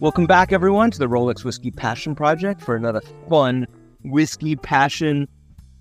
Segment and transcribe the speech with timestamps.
[0.00, 3.68] Welcome back, everyone, to the Rolex Whiskey Passion Project for another fun
[4.04, 5.28] Whiskey Passion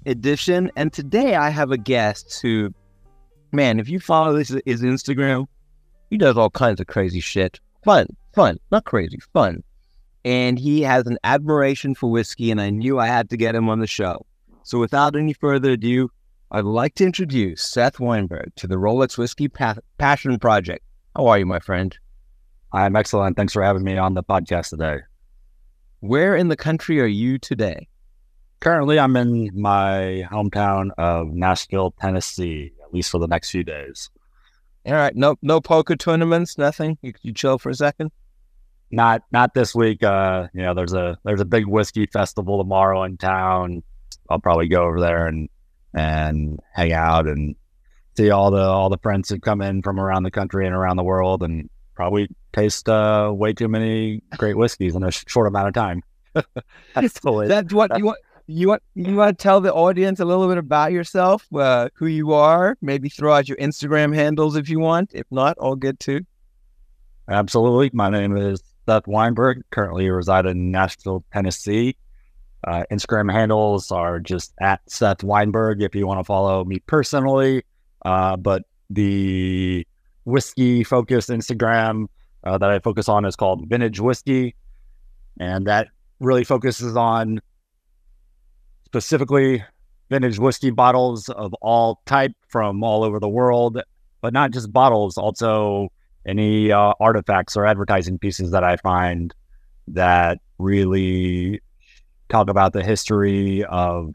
[0.05, 0.71] edition.
[0.76, 2.71] And today I have a guest who,
[3.51, 5.47] man, if you follow this his Instagram,
[6.12, 7.60] he does all kinds of crazy shit.
[7.83, 8.05] Fun,
[8.35, 9.63] fun, not crazy, fun.
[10.23, 13.69] And he has an admiration for whiskey, and I knew I had to get him
[13.69, 14.23] on the show.
[14.62, 16.12] So without any further ado,
[16.52, 20.85] I'd like to introduce Seth Weinberg to the Rolex Whiskey pa- Passion Project.
[21.16, 21.98] How are you, my friend?
[22.73, 23.35] I'm excellent.
[23.35, 24.99] Thanks for having me on the podcast today.
[25.99, 27.88] Where in the country are you today?
[28.59, 34.09] Currently, I'm in my hometown of Nashville, Tennessee, at least for the next few days.
[34.85, 36.97] All right, no no poker tournaments, nothing.
[37.02, 38.11] You, you chill for a second.
[38.89, 40.03] Not not this week.
[40.03, 43.83] Uh, you know, there's a there's a big whiskey festival tomorrow in town.
[44.30, 45.49] I'll probably go over there and
[45.94, 47.55] and hang out and
[48.16, 50.97] see all the all the friends who come in from around the country and around
[50.97, 55.67] the world, and probably taste uh, way too many great whiskeys in a short amount
[55.67, 56.03] of time.
[56.95, 58.20] that's, that's what you want.
[58.47, 62.08] You want you want to tell the audience a little bit about yourself, uh, who
[62.08, 62.78] you are.
[62.81, 65.12] Maybe throw out your Instagram handles if you want.
[65.14, 66.22] If not, all good too.
[67.30, 67.92] Absolutely.
[67.94, 69.64] My name is Seth Weinberg.
[69.72, 71.95] Currently reside in Nashville, Tennessee.
[72.67, 77.64] Uh, Instagram handles are just at Seth Weinberg if you want to follow me personally.
[78.03, 79.88] Uh, but the
[80.23, 82.08] whiskey focused Instagram
[82.44, 84.55] uh, that I focus on is called Vintage Whiskey.
[85.39, 85.88] And that
[86.19, 87.41] really focuses on
[88.86, 89.63] specifically
[90.09, 93.81] vintage whiskey bottles of all type from all over the world,
[94.19, 95.88] but not just bottles, also
[96.25, 99.33] any uh, artifacts or advertising pieces that I find
[99.88, 101.61] that really
[102.30, 104.13] talk about the history of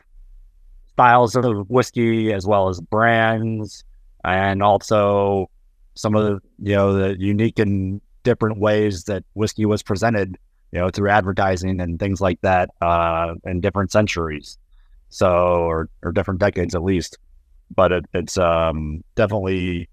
[0.92, 3.84] styles of whiskey as well as brands
[4.24, 5.50] and also
[5.96, 10.36] some of the you know the unique and different ways that whiskey was presented
[10.72, 14.58] you know through advertising and things like that uh, in different centuries
[15.08, 17.18] so or or different decades at least.
[17.74, 19.88] But it, it's um, definitely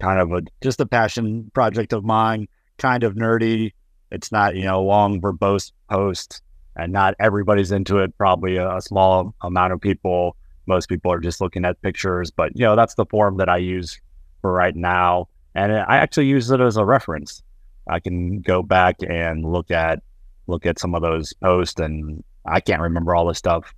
[0.00, 2.46] kind of a just a passion project of mine,
[2.78, 3.72] kind of nerdy.
[4.10, 6.42] It's not you know long verbose post,
[6.76, 8.16] and not everybody's into it.
[8.18, 10.36] Probably a, a small amount of people.
[10.66, 13.56] Most people are just looking at pictures, but you know that's the form that I
[13.58, 14.00] use
[14.46, 17.42] for right now, and I actually use it as a reference.
[17.88, 20.02] I can go back and look at
[20.46, 23.74] look at some of those posts, and I can't remember all this stuff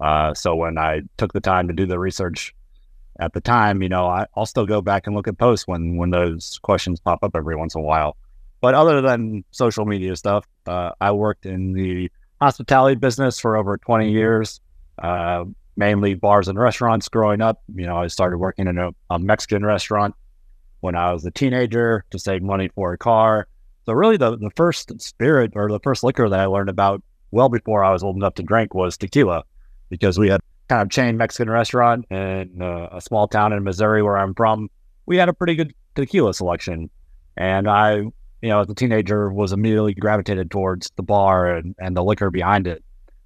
[0.00, 2.54] uh, so when I took the time to do the research
[3.20, 5.96] at the time, you know, I, will still go back and look at posts when
[5.96, 8.16] when those questions pop up every once in a while.
[8.60, 13.76] But other than social media stuff, uh, I worked in the hospitality business for over
[13.78, 14.60] 20 years,
[15.02, 15.44] uh,
[15.78, 17.62] mainly bars and restaurants growing up.
[17.74, 20.14] You know, I started working in a, a Mexican restaurant
[20.80, 23.46] when I was a teenager to save money for a car.
[23.86, 27.48] So really the, the first spirit or the first liquor that I learned about well
[27.48, 29.44] before I was old enough to drink was tequila
[29.88, 34.02] because we had kind of chain Mexican restaurant in uh, a small town in Missouri
[34.02, 34.68] where I'm from.
[35.06, 36.90] We had a pretty good tequila selection,
[37.36, 38.12] and I, you
[38.42, 42.66] know, as a teenager, was immediately gravitated towards the bar and, and the liquor behind
[42.66, 42.84] it.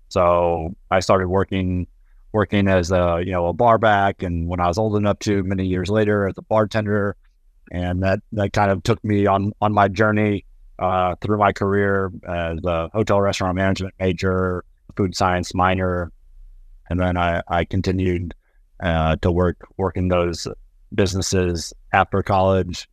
[0.08, 1.88] So I started working
[2.32, 5.42] working as a you know a bar back, and when I was old enough to,
[5.42, 7.16] many years later, as a bartender,
[7.70, 10.44] and that that kind of took me on on my journey
[10.78, 14.64] uh, through my career as a hotel restaurant management major,
[14.96, 16.10] food science minor,
[16.88, 18.34] and then I, I continued
[18.80, 20.48] uh, to work work in those
[20.94, 22.88] businesses after college,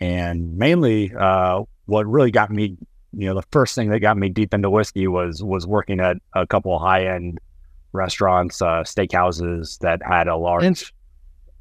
[0.00, 2.76] and mainly uh, what really got me,
[3.12, 6.18] you know, the first thing that got me deep into whiskey was was working at
[6.34, 7.40] a couple high end
[7.92, 10.82] restaurants, uh, steakhouses that had a large, and,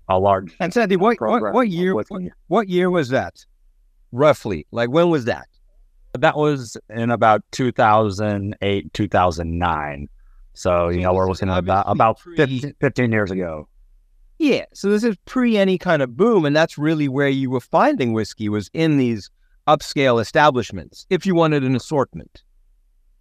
[0.10, 0.56] a large.
[0.60, 1.96] And Sandy, what, what, what year?
[1.96, 2.08] What,
[2.48, 3.46] what year was that?
[4.12, 5.48] Roughly, like when was that?
[6.14, 10.10] That was in about 2008, 2009.
[10.54, 13.68] So, you know, we're looking at about, about 15, 15 years ago.
[14.40, 14.66] Yeah.
[14.74, 16.46] So this is pre any kind of boom.
[16.46, 19.30] And that's really where you were finding whiskey was in these
[19.68, 22.44] upscale establishments, if you wanted an assortment.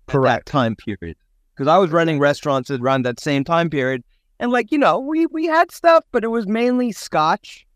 [0.07, 0.47] Correct.
[0.47, 1.17] time period.
[1.57, 4.05] Because I was running restaurants around that same time period.
[4.39, 7.67] And like, you know, we, we had stuff, but it was mainly scotch.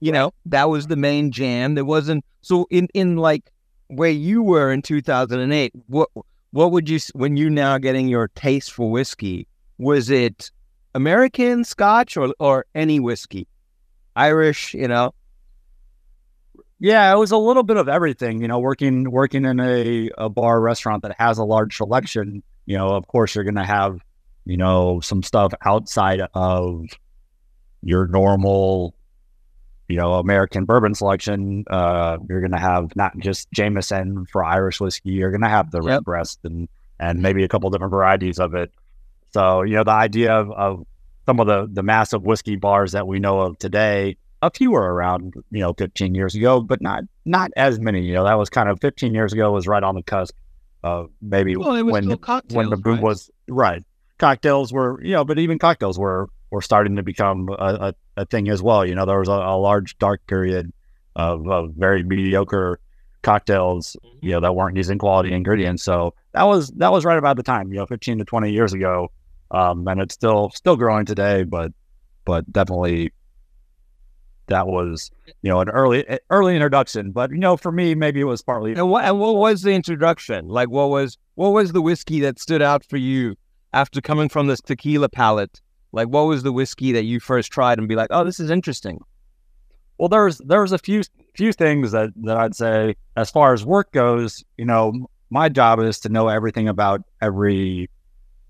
[0.00, 1.76] You know, that was the main jam.
[1.76, 3.52] There wasn't so in, in like
[3.88, 6.08] where you were in 2008, what
[6.52, 9.46] what would you when you now getting your taste for whiskey?
[9.78, 10.50] Was it
[10.94, 13.46] American, Scotch, or or any whiskey?
[14.16, 15.14] Irish, you know.
[16.78, 18.40] Yeah, it was a little bit of everything.
[18.40, 22.42] You know, working working in a, a bar restaurant that has a large selection.
[22.66, 24.00] You know, of course, you're going to have
[24.44, 26.86] you know some stuff outside of
[27.82, 28.94] your normal
[29.90, 34.80] you know, American bourbon selection, uh, you're going to have not just Jameson for Irish
[34.80, 35.10] whiskey.
[35.10, 35.98] You're going to have the yep.
[35.98, 36.68] Redbreast and
[37.00, 38.70] and maybe a couple different varieties of it.
[39.32, 40.86] So you know, the idea of, of
[41.26, 44.94] some of the the massive whiskey bars that we know of today, a few were
[44.94, 48.02] around, you know, 15 years ago, but not not as many.
[48.02, 50.36] You know, that was kind of 15 years ago was right on the cusp
[50.82, 52.08] of maybe well, when
[52.52, 53.02] when the boom right?
[53.02, 53.84] was right.
[54.18, 57.54] Cocktails were, you know, but even cocktails were were starting to become a,
[58.16, 58.84] a, a thing as well.
[58.84, 60.72] You know, there was a, a large dark period
[61.16, 62.80] of, of, very mediocre
[63.22, 64.26] cocktails, mm-hmm.
[64.26, 65.82] you know, that weren't using quality ingredients.
[65.82, 68.72] So that was that was right about the time, you know, 15 to 20 years
[68.72, 69.10] ago.
[69.52, 71.72] Um, and it's still still growing today, but
[72.24, 73.12] but definitely
[74.50, 75.10] that was
[75.42, 77.10] you know an early early introduction.
[77.10, 78.72] But you know, for me, maybe it was partly.
[78.72, 80.48] And what and what was the introduction?
[80.48, 83.36] Like, what was what was the whiskey that stood out for you
[83.72, 85.60] after coming from this tequila palette
[85.92, 88.50] like, what was the whiskey that you first tried and be like, oh, this is
[88.50, 89.00] interesting?
[89.98, 91.02] Well, there's there's a few
[91.34, 94.42] few things that that I'd say as far as work goes.
[94.56, 97.90] You know, my job is to know everything about every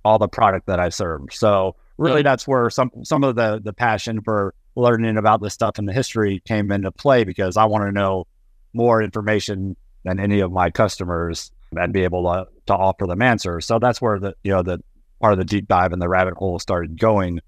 [0.05, 1.23] all the product that I serve.
[1.33, 5.79] So really, that's where some some of the the passion for learning about this stuff
[5.79, 8.27] and the history came into play because I want to know
[8.73, 13.67] more information than any of my customers and be able to, to offer them answers.
[13.67, 14.83] So that's where the you know the
[15.21, 17.41] part of the deep dive and the rabbit hole started going.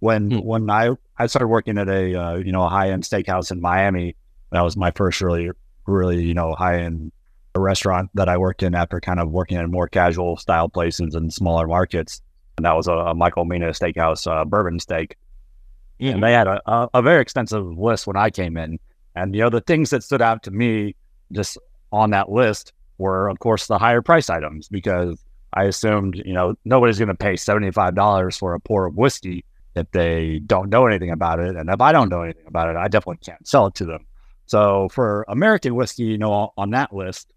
[0.00, 0.44] When mm.
[0.44, 3.60] when I I started working at a uh, you know a high end steakhouse in
[3.60, 4.16] Miami,
[4.50, 5.50] that was my first really
[5.86, 7.12] really you know high end
[7.56, 11.32] restaurant that I worked in after kind of working in more casual style places and
[11.32, 12.22] smaller markets.
[12.56, 15.16] And that was a, a Michael Mina Steakhouse uh, bourbon steak.
[16.00, 18.78] And they had a, a, a very extensive list when I came in.
[19.14, 20.94] And you know the things that stood out to me
[21.32, 21.58] just
[21.92, 25.22] on that list were, of course, the higher price items because
[25.54, 29.44] I assumed, you know, nobody's going to pay $75 for a pour of whiskey
[29.74, 31.56] if they don't know anything about it.
[31.56, 34.06] And if I don't know anything about it, I definitely can't sell it to them.
[34.46, 37.32] So for American whiskey, you know, on that list,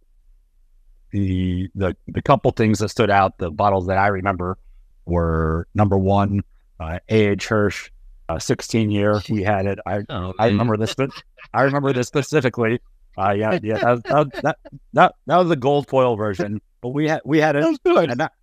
[1.12, 4.58] the the the couple things that stood out, the bottles that I remember
[5.06, 6.42] were number one,
[6.80, 7.48] uh, A.H.
[7.48, 7.92] Hirsch,
[8.30, 9.22] uh, 16 year.
[9.30, 9.80] We had it.
[9.86, 11.10] I oh, I remember this, but
[11.54, 12.80] I remember this specifically.
[13.18, 14.58] Uh, yeah, yeah, that, that, that,
[14.94, 16.60] that, that was the gold foil version.
[16.82, 17.64] But we had we had it.
[17.64, 18.34] And that,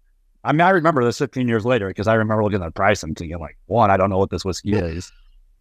[0.44, 3.02] I mean, I remember this 15 years later because I remember looking at the price
[3.02, 5.10] and thinking, like, one, I don't know what this whiskey is.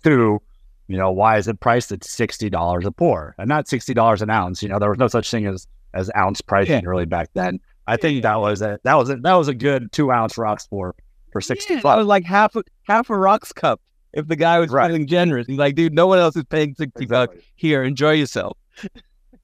[0.03, 0.41] Two,
[0.87, 4.21] you know, why is it priced at sixty dollars a pour and not sixty dollars
[4.21, 4.63] an ounce?
[4.63, 6.89] You know, there was no such thing as as ounce pricing yeah.
[6.89, 7.59] really back then.
[7.87, 10.67] I think that was a that was a, that was a good two ounce rocks
[10.67, 10.95] pour
[11.31, 11.75] for sixty.
[11.75, 13.81] Yeah, that was like half a half a rocks cup.
[14.13, 14.87] If the guy was right.
[14.87, 17.37] feeling generous, he's like, dude, no one else is paying sixty exactly.
[17.37, 17.47] bucks.
[17.55, 18.57] Here, enjoy yourself.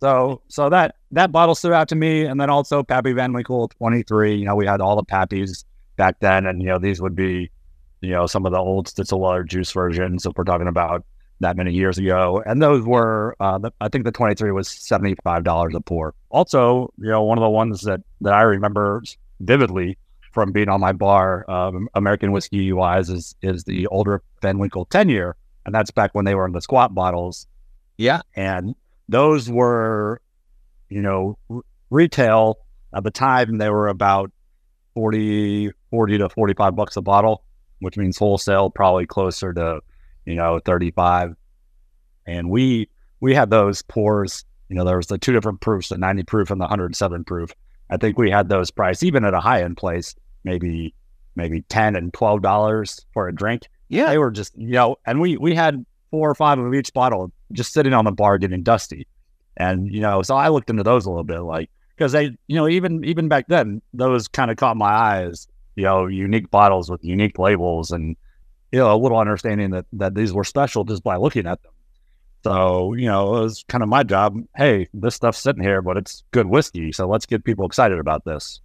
[0.01, 3.69] So so that that bottle stood out to me, and then also Pappy Van Winkle
[3.69, 4.35] 23.
[4.35, 5.63] You know, we had all the Pappies
[5.95, 7.49] back then, and you know these would be
[8.01, 10.25] you know some of the old Stitzel-Weller juice versions.
[10.25, 11.05] If we're talking about
[11.39, 15.43] that many years ago, and those were uh, the, I think the 23 was 75
[15.43, 16.13] dollars a pour.
[16.29, 19.01] Also, you know, one of the ones that that I remember
[19.39, 19.97] vividly
[20.35, 24.85] from being on my bar, um, American whiskey wise, is is the older Van Winkle
[24.85, 25.35] 10 year,
[25.65, 27.47] and that's back when they were in the squat bottles.
[27.97, 28.75] Yeah, and
[29.09, 30.21] those were,
[30.89, 32.59] you know, r- retail
[32.95, 34.31] at the time, they were about
[34.93, 37.43] 40, 40 to 45 bucks a bottle,
[37.79, 39.81] which means wholesale probably closer to,
[40.25, 41.35] you know, 35.
[42.25, 42.89] And we,
[43.19, 46.51] we had those pours, you know, there was the two different proofs, the 90 proof
[46.51, 47.51] and the 107 proof.
[47.89, 50.93] I think we had those priced even at a high end place, maybe,
[51.35, 53.63] maybe 10 and $12 for a drink.
[53.89, 54.07] Yeah.
[54.07, 57.31] They were just, you know, and we, we had four or five of each bottle
[57.51, 59.07] just sitting on the bar getting dusty.
[59.57, 62.55] And, you know, so I looked into those a little bit, like, because they, you
[62.55, 66.89] know, even even back then, those kind of caught my eyes, you know, unique bottles
[66.89, 68.17] with unique labels and,
[68.71, 71.71] you know, a little understanding that, that these were special just by looking at them.
[72.43, 74.37] So, you know, it was kind of my job.
[74.55, 76.91] Hey, this stuff's sitting here, but it's good whiskey.
[76.91, 78.59] So let's get people excited about this.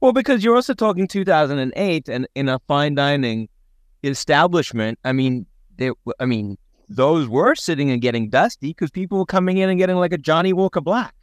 [0.00, 3.48] Well, because you're also talking 2008 and in a fine dining
[4.04, 4.98] establishment.
[5.04, 9.58] I mean, they, I mean, those were sitting and getting dusty because people were coming
[9.58, 11.14] in and getting like a Johnnie Walker Black.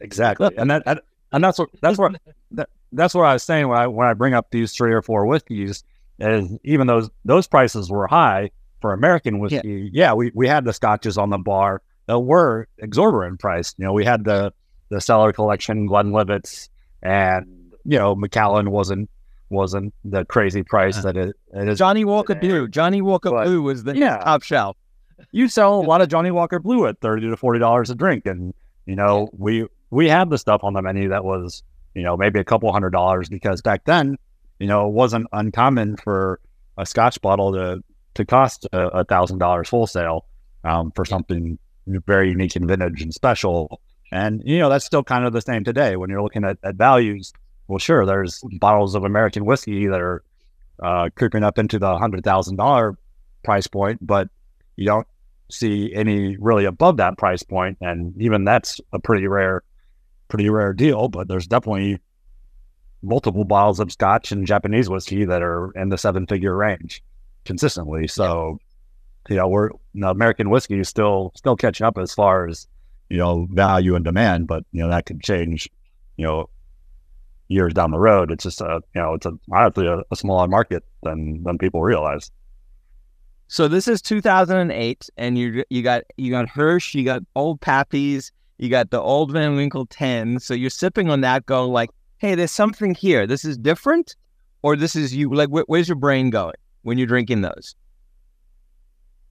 [0.00, 1.02] Exactly, and that,
[1.32, 2.20] and that's what that's what
[2.52, 5.02] that, that's what I was saying when I when I bring up these three or
[5.02, 5.82] four whiskeys.
[6.20, 8.50] Is even those those prices were high
[8.80, 9.90] for American whiskey.
[9.92, 13.78] Yeah, yeah we, we had the scotches on the bar that were exorbitant priced.
[13.78, 14.52] You know, we had the
[14.88, 16.70] the cellar collection, Glenlivet's,
[17.02, 17.46] and
[17.88, 19.08] you know, Macallan wasn't
[19.50, 21.78] wasn't the crazy price that it, it is.
[21.78, 22.48] Johnnie Walker today.
[22.48, 22.68] Blue.
[22.68, 24.18] Johnnie Walker but, Blue was the yeah.
[24.18, 24.76] top shelf.
[25.32, 28.26] You sell a lot of Johnnie Walker Blue at thirty to forty dollars a drink,
[28.26, 28.52] and
[28.86, 29.38] you know yeah.
[29.38, 31.62] we we had the stuff on the menu that was
[31.94, 34.16] you know maybe a couple hundred dollars because back then
[34.58, 36.40] you know it wasn't uncommon for
[36.76, 37.82] a Scotch bottle to
[38.14, 40.26] to cost a thousand dollars wholesale.
[40.64, 43.80] um, for something very unique and vintage and special.
[44.10, 46.76] And, you know, that's still kind of the same today when you're looking at, at
[46.76, 47.32] values.
[47.68, 50.22] Well, sure, there's bottles of American whiskey that are
[50.82, 52.96] uh, creeping up into the $100,000
[53.44, 54.28] price point, but
[54.76, 55.06] you don't
[55.50, 57.78] see any really above that price point.
[57.80, 59.62] And even that's a pretty rare,
[60.28, 62.00] pretty rare deal, but there's definitely
[63.02, 67.02] multiple bottles of scotch and Japanese whiskey that are in the seven figure range
[67.44, 68.08] consistently.
[68.08, 68.58] So,
[69.28, 72.66] you know, we're you know, American whiskey is still still catching up as far as
[73.08, 75.68] you know value and demand, but you know that could change.
[76.16, 76.50] You know,
[77.48, 80.48] years down the road, it's just a you know it's a honestly a, a smaller
[80.48, 82.30] market than than people realize.
[83.48, 88.30] So this is 2008, and you you got you got Hirsch, you got Old Pappy's,
[88.58, 90.40] you got the Old Van Winkle 10.
[90.40, 93.26] So you're sipping on that, going like, "Hey, there's something here.
[93.26, 94.16] This is different,"
[94.62, 95.32] or this is you.
[95.34, 97.74] Like, wh- where's your brain going when you're drinking those?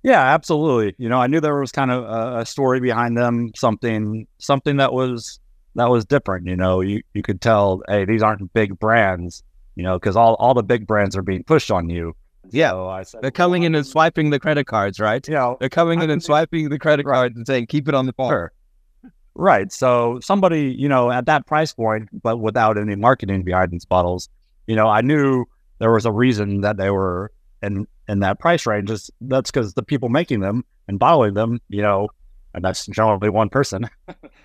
[0.04, 0.96] Yeah, absolutely.
[0.98, 4.78] You know, I knew there was kind of a, a, story behind them, something something
[4.78, 5.40] that was
[5.78, 6.48] that was different.
[6.48, 9.44] You know, you you could tell, hey, these aren't big brands.
[9.76, 12.16] You know, because all all the big brands are being pushed on you.
[12.50, 15.26] Yeah, so I said, they're coming well, in and swiping the credit cards, right?
[15.28, 17.88] Yeah, you know, they're coming I in and swiping the credit cards and saying, "Keep
[17.88, 19.12] it on the bar." Sure.
[19.36, 19.72] Right.
[19.72, 24.30] So somebody, you know, at that price point, but without any marketing behind these bottles,
[24.66, 25.46] you know, I knew
[25.78, 27.32] there was a reason that they were
[27.62, 31.60] in in that price range is that's because the people making them and bottling them,
[31.70, 32.10] you know,
[32.54, 33.90] and that's generally one person,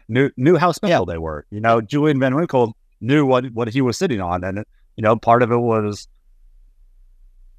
[0.08, 1.46] knew knew how special they were.
[1.50, 4.64] You know, Julian Van Winkle knew what what he was sitting on, and
[4.96, 6.08] you know, part of it was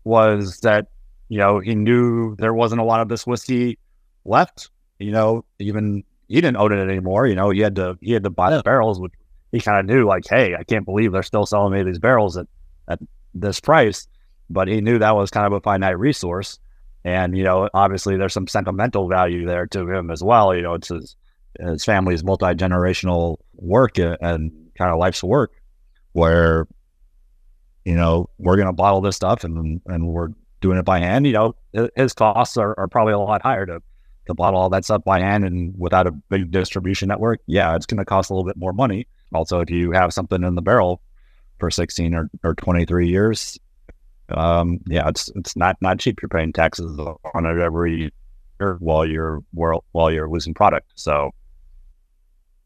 [0.04, 0.88] was that
[1.30, 3.78] you know he knew there wasn't a lot of this whiskey
[4.26, 4.70] left.
[5.00, 7.28] You know, even he didn't own it anymore.
[7.28, 9.14] You know, he had to he had to buy the barrels, which
[9.52, 10.06] he kind of knew.
[10.06, 12.48] Like, hey, I can't believe they're still selling me these barrels at
[12.88, 13.00] at
[13.34, 14.08] this price
[14.50, 16.60] but he knew that was kind of a finite resource.
[17.06, 20.56] And, you know, obviously there's some sentimental value there to him as well.
[20.56, 21.16] You know, it's his,
[21.60, 25.52] his family's multi generational work and kind of life's work
[26.14, 26.68] where,
[27.86, 30.30] you know, we're going to bottle this stuff and, and we're
[30.62, 31.28] doing it by hand.
[31.28, 33.82] You know, his costs are, are probably a lot higher to,
[34.28, 37.42] to bottle all that stuff by hand and without a big distribution network.
[37.48, 39.08] Yeah, it's going to cost a little bit more money.
[39.34, 41.02] Also, if you have something in the barrel
[41.60, 43.60] for 16 or, or 23 years,
[44.30, 46.22] um, yeah, it's it's not not cheap.
[46.22, 46.98] You're paying taxes
[47.34, 48.12] on it every
[48.60, 50.92] year while you're while you're losing product.
[50.96, 51.32] So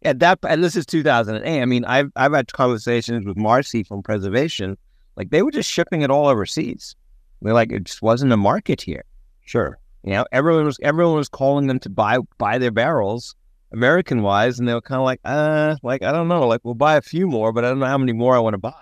[0.03, 1.61] at that and this is 2008.
[1.61, 4.77] I mean, I've I've had conversations with Marci from Preservation,
[5.15, 6.95] like they were just shipping it all overseas.
[7.41, 9.03] They're like, it just wasn't a market here.
[9.45, 13.35] Sure, you know, everyone was everyone was calling them to buy buy their barrels,
[13.71, 16.75] American wise, and they were kind of like, uh, like I don't know, like we'll
[16.75, 18.73] buy a few more, but I don't know how many more I want to buy.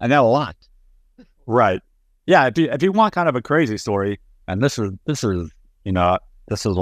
[0.00, 0.56] I got a lot.
[1.46, 1.80] Right
[2.26, 5.24] yeah, if you if you want kind of a crazy story, and this is this
[5.24, 5.50] is
[5.84, 6.76] you know this is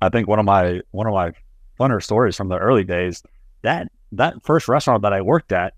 [0.00, 1.32] I think one of my one of my
[1.78, 3.22] funner stories from the early days.
[3.62, 5.74] That that first restaurant that I worked at,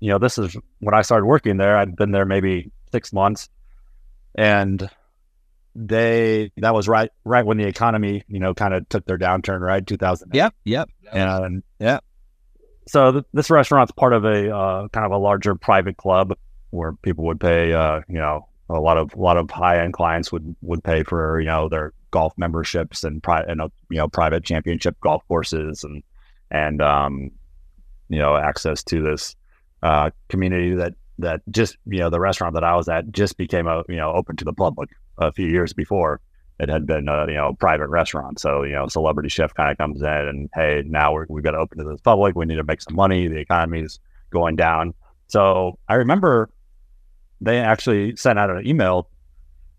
[0.00, 1.76] you know, this is when I started working there.
[1.76, 3.48] I'd been there maybe six months,
[4.34, 4.88] and
[5.74, 9.60] they that was right right when the economy you know kind of took their downturn
[9.60, 12.00] right 2000 yep yep and yeah
[12.88, 16.34] so th- this restaurant's part of a uh, kind of a larger private club
[16.70, 19.92] where people would pay, uh, you know, a lot of a lot of high end
[19.92, 23.96] clients would would pay for you know their golf memberships and private and uh, you
[23.96, 26.02] know private championship golf courses and
[26.50, 27.30] and um,
[28.08, 29.36] you know access to this
[29.82, 33.66] uh, community that that just you know the restaurant that I was at just became
[33.66, 36.20] a you know open to the public a few years before
[36.60, 38.38] it had been a you know private restaurant.
[38.38, 41.52] So you know celebrity chef kind of comes in and hey now we're, we've got
[41.52, 42.36] to open to the public.
[42.36, 43.28] We need to make some money.
[43.28, 43.98] The economy is
[44.30, 44.94] going down.
[45.28, 46.50] So I remember
[47.40, 49.08] they actually sent out an email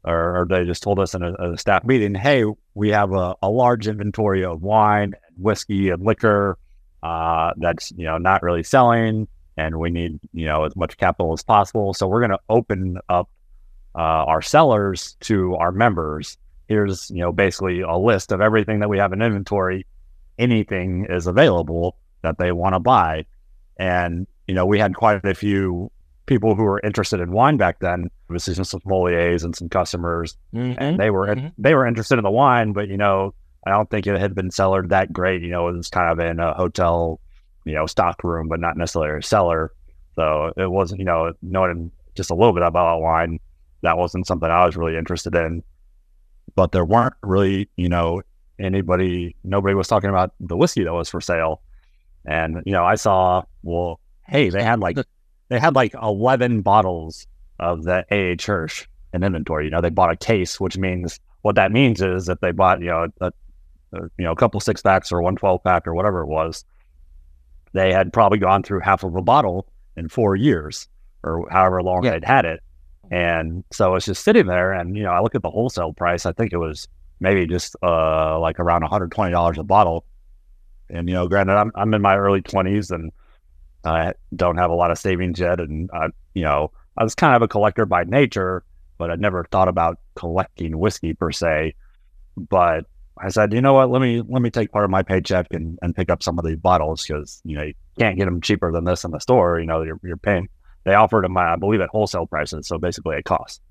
[0.04, 3.36] or, or they just told us in a, a, staff meeting, hey, we have a,
[3.42, 6.58] a large inventory of wine, whiskey, and liquor
[7.04, 11.34] uh, that's you know not really selling, and we need you know as much capital
[11.34, 11.94] as possible.
[11.94, 13.30] So we're going to open up
[13.96, 16.38] uh, our sellers to our members.
[16.68, 19.86] Here's you know basically a list of everything that we have in inventory.
[20.38, 23.26] Anything is available that they want to buy,
[23.78, 25.92] and you know we had quite a few
[26.30, 28.10] people who were interested in wine back then.
[28.30, 30.82] Obviously, some sommeliers and some customers, mm-hmm.
[30.82, 31.48] and they were mm-hmm.
[31.58, 33.34] they were interested in the wine, but you know,
[33.66, 35.42] I don't think it had been cellared that great.
[35.42, 37.20] You know, it was kind of in a hotel,
[37.66, 39.74] you know, stock room, but not necessarily a cellar.
[40.16, 43.40] So it wasn't, you know, knowing just a little bit about wine,
[43.82, 45.64] that wasn't something I was really interested in.
[46.56, 48.22] But there weren't really, you know,
[48.60, 51.62] anybody, nobody was talking about the whiskey that was for sale.
[52.26, 54.98] And, you know, I saw, well, hey, they had like
[55.50, 57.28] they had like 11 bottles
[57.60, 58.46] of the A.H.
[58.46, 59.66] Hirsch in inventory.
[59.66, 62.80] You know, they bought a case, which means what that means is that they bought,
[62.80, 63.32] you know, a
[63.94, 66.64] uh, you know, a couple six packs or one 12 pack or whatever it was,
[67.74, 70.88] they had probably gone through half of a bottle in four years
[71.24, 72.12] or however long yeah.
[72.12, 72.62] they'd had it.
[73.12, 74.72] And so it's just sitting there.
[74.72, 76.88] And, you know, I look at the wholesale price, I think it was
[77.20, 80.06] maybe just uh, like around $120 a bottle.
[80.90, 83.12] And, you know, granted, I'm, I'm in my early 20s and
[83.86, 85.60] I don't have a lot of savings yet.
[85.60, 88.64] And, I, you know, I was kind of a collector by nature,
[88.98, 91.76] but I never thought about collecting whiskey per se.
[92.36, 92.86] But
[93.22, 93.90] I said, you know what?
[93.90, 96.46] Let me let me take part of my paycheck and, and pick up some of
[96.46, 99.60] these bottles because you know you can't get them cheaper than this in the store.
[99.60, 100.48] You know you're, you're paying.
[100.86, 103.62] They offered them, I believe, at wholesale prices, so basically a cost.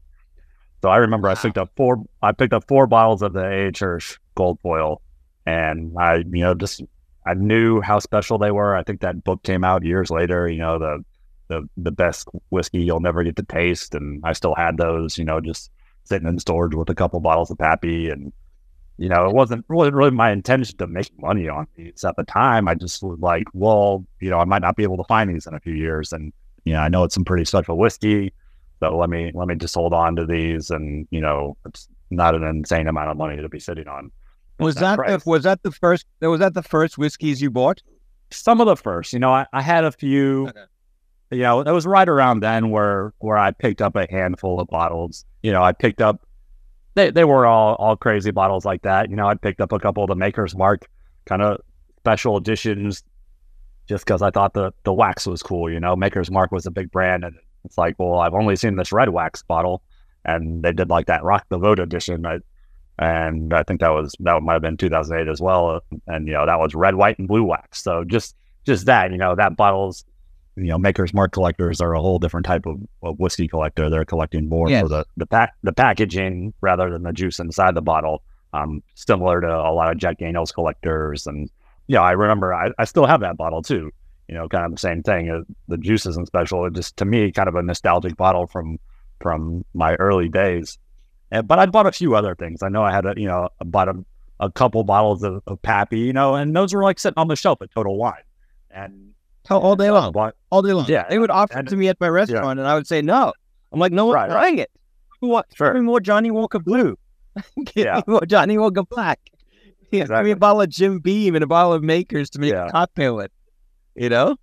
[0.82, 1.32] So I remember wow.
[1.32, 2.04] I picked up four.
[2.22, 3.72] I picked up four bottles of the A.
[3.76, 5.00] Hirsch Gold Foil,
[5.46, 6.82] and I, you know, just
[7.28, 8.74] I knew how special they were.
[8.76, 10.48] I think that book came out years later.
[10.48, 11.04] You know, the
[11.48, 15.18] the the best whiskey you'll never get to taste, and I still had those.
[15.18, 15.70] You know, just
[16.04, 18.32] sitting in storage with a couple bottles of Pappy and
[18.98, 22.24] you know, it wasn't really, really my intention to make money on these at the
[22.24, 22.66] time.
[22.66, 25.46] I just was like, well, you know, I might not be able to find these
[25.46, 26.32] in a few years, and
[26.64, 28.32] you know, I know it's some pretty special whiskey,
[28.80, 32.34] so let me let me just hold on to these, and you know, it's not
[32.34, 34.10] an insane amount of money to be sitting on.
[34.58, 36.06] Was that, that the, was that the first?
[36.20, 37.82] Was that the first whiskeys you bought?
[38.30, 39.12] Some of the first.
[39.12, 40.48] You know, I, I had a few.
[40.48, 40.60] Okay.
[41.30, 44.68] You know, that was right around then where where I picked up a handful of
[44.68, 45.24] bottles.
[45.42, 46.26] You know, I picked up
[46.94, 49.10] they they were all all crazy bottles like that.
[49.10, 50.88] You know, I picked up a couple of the Maker's Mark
[51.26, 51.60] kind of
[51.98, 53.04] special editions
[53.88, 55.70] just because I thought the the wax was cool.
[55.70, 58.76] You know, Maker's Mark was a big brand, and it's like, well, I've only seen
[58.76, 59.82] this red wax bottle,
[60.24, 62.26] and they did like that Rock the Vote edition.
[62.26, 62.40] I,
[62.98, 66.46] and I think that was that might have been 2008 as well, and you know
[66.46, 67.82] that was red, white, and blue wax.
[67.82, 70.04] So just just that, you know, that bottle's
[70.58, 73.88] you know, Maker's Mark collectors are a whole different type of, of whiskey collector.
[73.88, 74.82] They're collecting more yes.
[74.82, 78.22] for the the pack the packaging rather than the juice inside the bottle.
[78.52, 81.50] Um, similar to a lot of Jack Daniels collectors, and
[81.86, 83.92] yeah, I remember I, I still have that bottle too.
[84.26, 85.30] You know, kind of the same thing.
[85.30, 86.66] Uh, the juice isn't special.
[86.66, 88.78] It just to me, kind of a nostalgic bottle from
[89.20, 90.78] from my early days.
[91.30, 92.62] And, but I bought a few other things.
[92.62, 94.04] I know I had a you know I bought a,
[94.40, 97.36] a couple bottles of, of Pappy, you know, and those were like sitting on the
[97.36, 98.22] shelf at Total Wine,
[98.70, 99.08] and
[99.50, 100.12] all, all day long.
[100.12, 100.36] What?
[100.50, 100.86] All day long.
[100.88, 101.06] Yeah.
[101.08, 102.62] They would offer and, it to me at my restaurant, yeah.
[102.62, 103.32] and I would say no.
[103.72, 104.60] I'm like, no one's right, trying right.
[104.60, 104.70] it.
[105.20, 105.46] What?
[105.54, 105.72] Sure.
[105.72, 106.96] Give me more Johnnie Walker Blue.
[107.64, 107.96] Give yeah.
[107.96, 109.20] me more Johnnie Walker Black.
[109.90, 110.18] Yeah, exactly.
[110.18, 112.66] Give me a bottle of Jim Beam and a bottle of Makers to make yeah.
[112.66, 113.30] a cocktail with.
[113.94, 114.36] You know?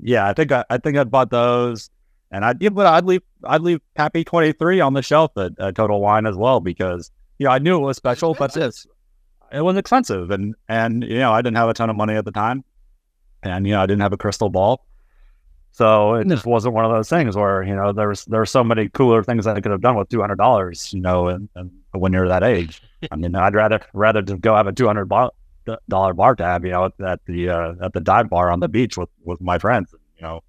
[0.00, 1.88] Yeah, I think I, I think I bought those,
[2.32, 5.74] and I'd but I'd leave I'd leave Pappy Twenty Three on the shelf at, at
[5.76, 8.86] Total Wine as well because you know I knew it was special, but it's
[9.52, 12.24] it was expensive, and and you know I didn't have a ton of money at
[12.24, 12.64] the time,
[13.42, 14.84] and you know I didn't have a crystal ball,
[15.72, 18.88] so it just wasn't one of those things where you know there's there's so many
[18.88, 21.70] cooler things that I could have done with two hundred dollars, you know, and, and,
[21.92, 22.82] when you're that age.
[23.10, 25.10] I mean, I'd rather rather just go have a two hundred
[25.88, 28.96] dollar bar tab, you know, at the uh, at the dive bar on the beach
[28.96, 29.94] with with my friends.
[30.16, 30.44] You know,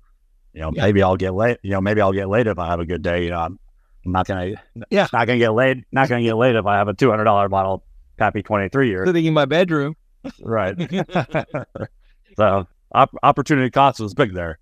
[0.54, 0.84] you know, yeah.
[0.84, 1.58] maybe I'll get late.
[1.64, 3.24] You know, maybe I'll get late if I have a good day.
[3.24, 3.60] You know, I'm,
[4.06, 4.54] I'm not gonna,
[4.90, 5.84] yeah, not gonna get late.
[5.92, 7.84] Not gonna get late if I have a two hundred dollar bottle
[8.18, 9.96] Pappy twenty three year sitting in my bedroom.
[10.42, 10.76] right.
[12.38, 14.60] so op- opportunity cost was big there.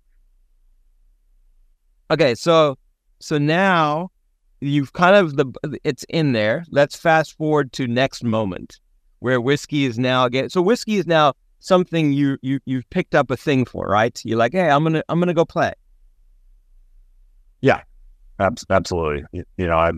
[2.10, 2.78] Okay, so
[3.20, 4.10] so now
[4.60, 6.64] you've kind of the it's in there.
[6.70, 8.80] Let's fast forward to next moment
[9.18, 10.50] where whiskey is now again.
[10.50, 14.20] So whiskey is now something you you you've picked up a thing for, right?
[14.24, 15.72] You're like, hey, I'm gonna I'm gonna go play.
[17.62, 17.80] Yeah,
[18.38, 19.24] absolutely.
[19.32, 19.92] You, you know, I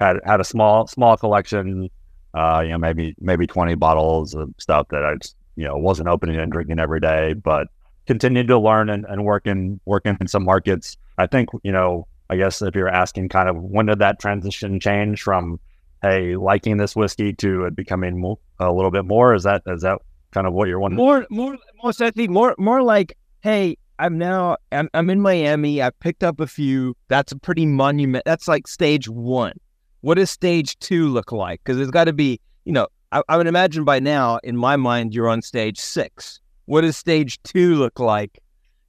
[0.00, 1.88] had had a small small collection.
[2.34, 5.12] Uh, you know, maybe maybe twenty bottles of stuff that I
[5.56, 7.68] you know wasn't opening and drinking every day, but
[8.06, 10.96] continued to learn and, and work in working in some markets.
[11.18, 14.80] I think you know, I guess if you're asking, kind of when did that transition
[14.80, 15.60] change from
[16.00, 19.34] hey liking this whiskey to it becoming mo- a little bit more?
[19.34, 19.98] Is that is that
[20.32, 21.04] kind of what you're wondering?
[21.04, 25.82] More, more, most think more, more like hey, I'm now I'm, I'm in Miami.
[25.82, 26.96] I picked up a few.
[27.08, 28.24] That's a pretty monument.
[28.24, 29.54] That's like stage one.
[30.00, 31.60] What does stage two look like?
[31.62, 34.76] Because there's got to be, you know, I, I would imagine by now, in my
[34.76, 36.40] mind, you're on stage six.
[36.66, 38.38] What does stage two look like?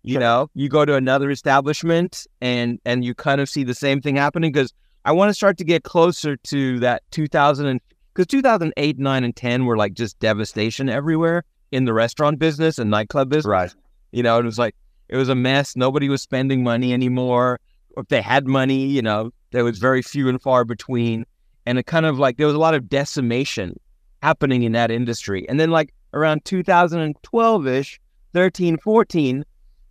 [0.05, 4.01] You know, you go to another establishment and and you kind of see the same
[4.01, 4.73] thing happening because
[5.05, 7.81] I want to start to get closer to that 2000 and
[8.13, 12.91] because 2008, 9, and 10 were like just devastation everywhere in the restaurant business and
[12.91, 13.45] nightclub business.
[13.45, 13.73] Right.
[14.11, 14.75] You know, it was like
[15.09, 15.75] it was a mess.
[15.75, 17.59] Nobody was spending money anymore.
[17.97, 21.25] If they had money, you know, there was very few and far between.
[21.65, 23.79] And it kind of like there was a lot of decimation
[24.21, 25.47] happening in that industry.
[25.47, 27.99] And then like around 2012 ish,
[28.33, 29.45] 13, 14,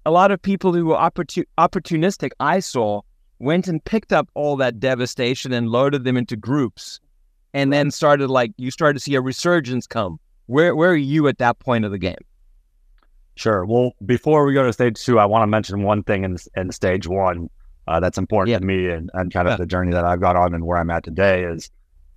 [0.04, 3.02] a lot of people who were opportun- opportunistic, I saw,
[3.38, 7.00] went and picked up all that devastation and loaded them into groups.
[7.54, 11.28] And then started like, you started to see a resurgence come Where where are you
[11.28, 12.24] at that point of the game?
[13.34, 13.64] Sure.
[13.64, 16.70] Well, before we go to stage two, I want to mention one thing in in
[16.70, 17.48] stage one
[17.88, 18.58] uh, that's important yeah.
[18.58, 19.56] to me and, and kind of yeah.
[19.56, 21.70] the journey that I've got on and where I'm at today is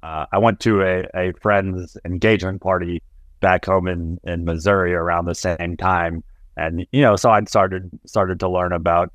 [0.04, 3.02] uh, I went to a, a friend's engagement party
[3.40, 6.24] back home in, in Missouri around the same time.
[6.58, 9.12] And, you know, so I started started to learn about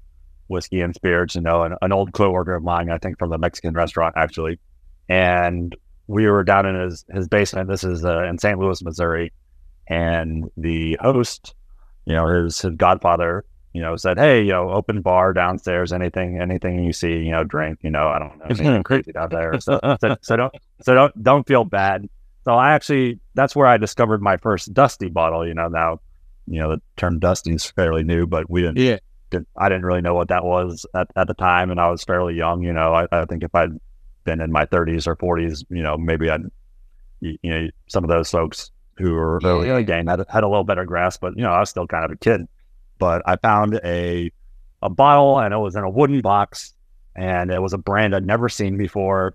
[0.49, 3.39] whiskey and spirits, you know, an, an old coworker of mine, I think from the
[3.39, 4.59] Mexican restaurant actually.
[5.09, 5.75] And
[6.09, 7.69] we were down in his, his basement.
[7.69, 8.59] This is uh, in St.
[8.59, 9.33] Louis, Missouri.
[9.87, 11.55] And the host,
[12.05, 15.93] you know, his, his godfather you know, said, "Hey, you know, open bar downstairs.
[15.93, 17.79] Anything, anything you see, you know, drink.
[17.83, 19.61] You know, I don't know anything crazy out there.
[19.61, 22.09] So, so, so, don't, so don't, don't feel bad."
[22.45, 25.47] So I actually, that's where I discovered my first Dusty bottle.
[25.47, 26.01] You know, now,
[26.47, 28.79] you know, the term Dusty is fairly new, but we didn't.
[28.79, 28.99] Yeah.
[29.31, 32.03] Didn't, I didn't really know what that was at, at the time, and I was
[32.03, 32.65] fairly young.
[32.65, 33.71] You know, I, I think if I'd
[34.25, 36.43] been in my 30s or 40s, you know, maybe I'd,
[37.21, 39.81] you, you know, some of those folks who were early yeah.
[39.83, 42.11] game had had a little better grasp, but you know, I was still kind of
[42.11, 42.47] a kid
[43.01, 44.31] but I found a
[44.83, 46.73] a bottle and it was in a wooden box
[47.17, 49.35] and it was a brand I'd never seen before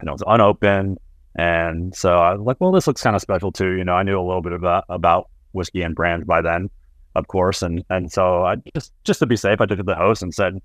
[0.00, 0.98] and it was unopened.
[1.36, 3.72] And so I was like, well, this looks kind of special too.
[3.72, 6.68] You know, I knew a little bit about about whiskey and brands by then,
[7.14, 7.62] of course.
[7.62, 10.22] And and so I just just to be safe, I took it to the host
[10.22, 10.60] and said,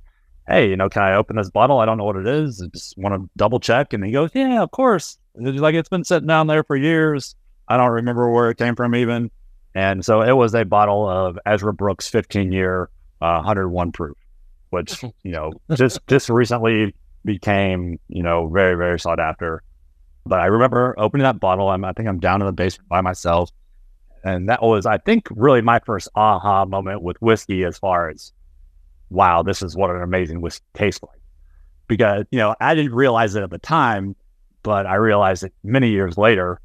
[0.48, 1.80] Hey, you know, can I open this bottle?
[1.80, 2.62] I don't know what it is.
[2.62, 3.94] I just want to double check.
[3.94, 5.18] And he goes, Yeah, of course.
[5.36, 7.36] like it's been sitting down there for years.
[7.74, 9.32] I don't remember where it came from even.
[9.74, 14.16] And so it was a bottle of Ezra Brooks 15 year, uh, 101 proof,
[14.70, 16.94] which, you know, just, just recently
[17.26, 19.64] became, you know, very, very sought after.
[20.24, 21.68] But I remember opening that bottle.
[21.70, 23.50] I'm, I think I'm down in the basement by myself.
[24.24, 28.34] And that was, I think, really my first aha moment with whiskey as far as,
[29.10, 31.20] wow, this is what an amazing whiskey tastes like.
[31.88, 34.16] Because, you know, I didn't realize it at the time,
[34.62, 36.60] but I realized it many years later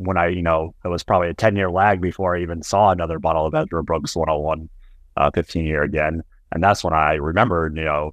[0.00, 2.90] when I, you know, it was probably a 10 year lag before I even saw
[2.90, 4.68] another bottle of Ezra Brooks 101
[5.16, 6.22] uh, 15 year again.
[6.52, 8.12] And that's when I remembered, you know,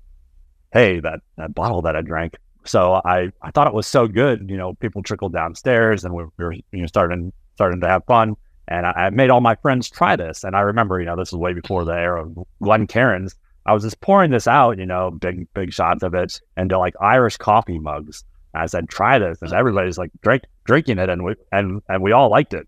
[0.74, 2.36] hey, that, that bottle that I drank.
[2.66, 4.50] So I, I thought it was so good.
[4.50, 8.36] You know, people trickled downstairs and we were, you know, starting, starting to have fun.
[8.68, 10.44] And I, I made all my friends try this.
[10.44, 13.34] And I remember, you know, this was way before the era of Glencairns.
[13.66, 16.96] I was just pouring this out, you know, big, big shots of it into like
[17.00, 18.26] Irish coffee mugs.
[18.58, 19.42] I said, try this.
[19.42, 21.10] And everybody's like drink, drinking it.
[21.10, 22.68] And we, and, and we all liked it.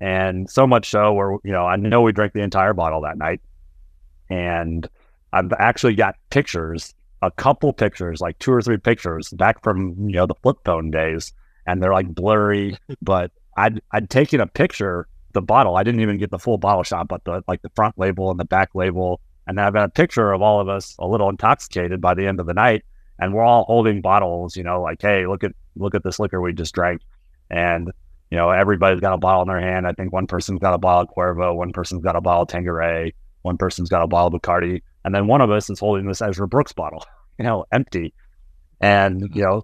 [0.00, 3.18] And so much so where, you know, I know we drank the entire bottle that
[3.18, 3.40] night.
[4.28, 4.88] And
[5.32, 10.16] I've actually got pictures, a couple pictures, like two or three pictures back from, you
[10.16, 11.32] know, the flip phone days.
[11.66, 15.76] And they're like blurry, but I'd, I'd taken a picture, the bottle.
[15.76, 18.40] I didn't even get the full bottle shot, but the, like the front label and
[18.40, 19.20] the back label.
[19.46, 22.26] And then I've got a picture of all of us a little intoxicated by the
[22.26, 22.84] end of the night
[23.20, 26.40] and we're all holding bottles, you know, like, hey, look at look at this liquor
[26.40, 27.02] we just drank.
[27.50, 27.90] And,
[28.30, 29.86] you know, everybody's got a bottle in their hand.
[29.86, 32.48] I think one person's got a bottle of Cuervo, one person's got a bottle of
[32.48, 36.06] Tanqueray, one person's got a bottle of Bacardi, and then one of us is holding
[36.06, 37.04] this Ezra Brooks bottle,
[37.38, 38.14] you know, empty.
[38.80, 39.38] And, mm-hmm.
[39.38, 39.62] you know,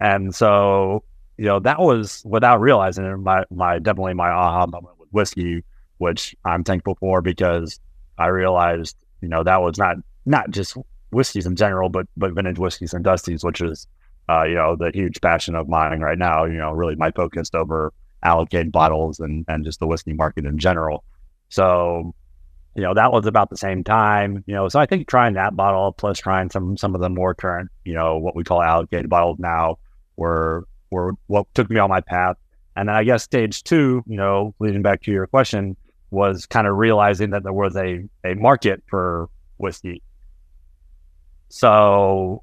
[0.00, 1.02] and so,
[1.36, 5.64] you know, that was without realizing it, my my definitely my aha moment with whiskey,
[5.98, 7.80] which I'm thankful for because
[8.16, 10.76] I realized, you know, that was not not just
[11.10, 13.86] whiskeys in general, but but vintage whiskeys and dusties, which is
[14.28, 16.44] uh, you know the huge passion of mine right now.
[16.44, 17.92] You know, really my focus over
[18.22, 21.04] allocated bottles and and just the whiskey market in general.
[21.48, 22.14] So
[22.74, 24.44] you know that was about the same time.
[24.46, 27.34] You know, so I think trying that bottle plus trying some some of the more
[27.34, 29.78] current, you know, what we call allocated bottles now
[30.16, 32.36] were were what took me on my path.
[32.76, 35.76] And then I guess stage two, you know, leading back to your question,
[36.10, 40.02] was kind of realizing that there was a a market for whiskey
[41.48, 42.42] so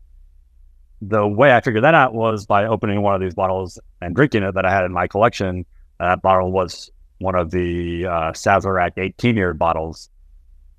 [1.01, 4.43] the way I figured that out was by opening one of these bottles and drinking
[4.43, 5.65] it that I had in my collection.
[5.99, 6.89] That bottle was
[7.19, 10.09] one of the uh, Sazerac 18 year bottles.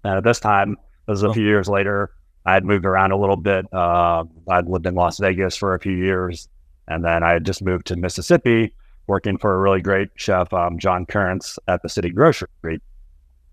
[0.05, 2.13] And at this time, this was a few years later,
[2.45, 3.67] I had moved around a little bit.
[3.73, 6.49] Uh, I'd lived in Las Vegas for a few years.
[6.89, 8.73] And then I had just moved to Mississippi,
[9.07, 12.81] working for a really great chef, um, John Currence, at the city grocery.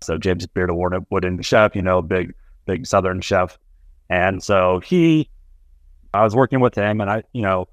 [0.00, 2.34] So James Beard Award winning chef, you know, big,
[2.66, 3.58] big Southern chef.
[4.14, 5.28] And so he,
[6.12, 7.66] I was working with him and I, you know,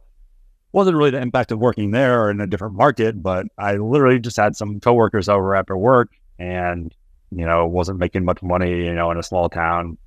[0.72, 4.20] wasn't really the impact of working there or in a different market, but I literally
[4.20, 6.96] just had some coworkers over after work and,
[7.30, 10.00] you know, wasn't making much money, you know, in a small town.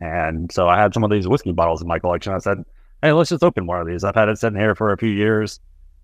[0.00, 2.32] And so I had some of these whiskey bottles in my collection.
[2.32, 2.64] I said,
[3.00, 4.02] Hey, let's just open one of these.
[4.02, 5.60] I've had it sitting here for a few years.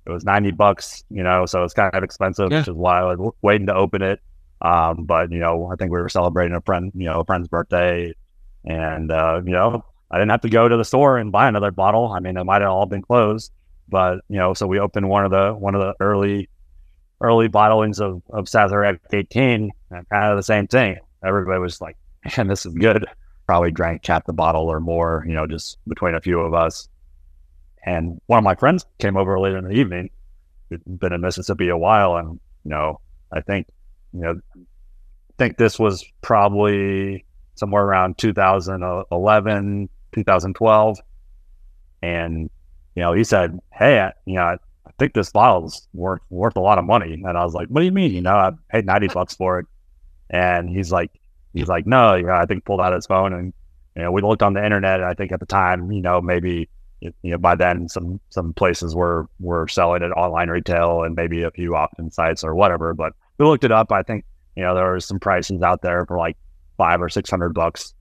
[0.07, 2.59] It was 90 bucks, you know, so it's kind of expensive, yeah.
[2.59, 4.21] which is why I was waiting to open it.
[4.63, 7.49] Um, but you know, I think we were celebrating a friend, you know, a friend's
[7.49, 8.15] birthday
[8.65, 11.71] and, uh, you know, I didn't have to go to the store and buy another
[11.71, 12.13] bottle.
[12.13, 13.53] I mean, it might have all been closed,
[13.89, 16.49] but, you know, so we opened one of the, one of the early
[17.21, 20.99] early bottlings of, of Sazerac 18, and kind of the same thing.
[21.25, 21.97] Everybody was like,
[22.37, 23.07] man, this is good.
[23.47, 26.89] Probably drank half the bottle or more, you know, just between a few of us.
[27.85, 30.11] And one of my friends came over later in the evening,
[30.69, 32.17] who'd been in Mississippi a while.
[32.17, 33.01] And, you know,
[33.33, 33.67] I think,
[34.13, 37.25] you know, I think this was probably
[37.59, 40.99] somewhere around 2011, 2012.
[42.03, 42.51] And,
[42.95, 44.53] you know, he said, Hey, I, you know, I,
[44.87, 47.15] I think this bottle's worth, worth a lot of money.
[47.25, 48.13] And I was like, what do you mean?
[48.13, 49.67] You know, I paid 90 bucks for it.
[50.31, 51.11] And he's like,
[51.53, 53.53] he's like, no, you know, I think pulled out his phone and,
[53.97, 55.03] you know, we looked on the internet.
[55.03, 56.69] I think at the time, you know, maybe,
[57.01, 61.43] you know, by then some, some places were, were selling it online retail and maybe
[61.43, 62.95] a few opt-in sites or whatever.
[62.95, 63.91] But we looked it up.
[63.91, 64.25] I think,
[64.57, 66.37] you know, there were some prices out there for like
[66.79, 67.93] five or 600 bucks.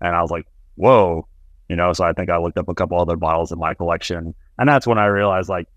[0.00, 1.28] And I was like, whoa,
[1.68, 4.34] you know, so I think I looked up a couple other bottles in my collection.
[4.58, 5.68] And that's when I realized like,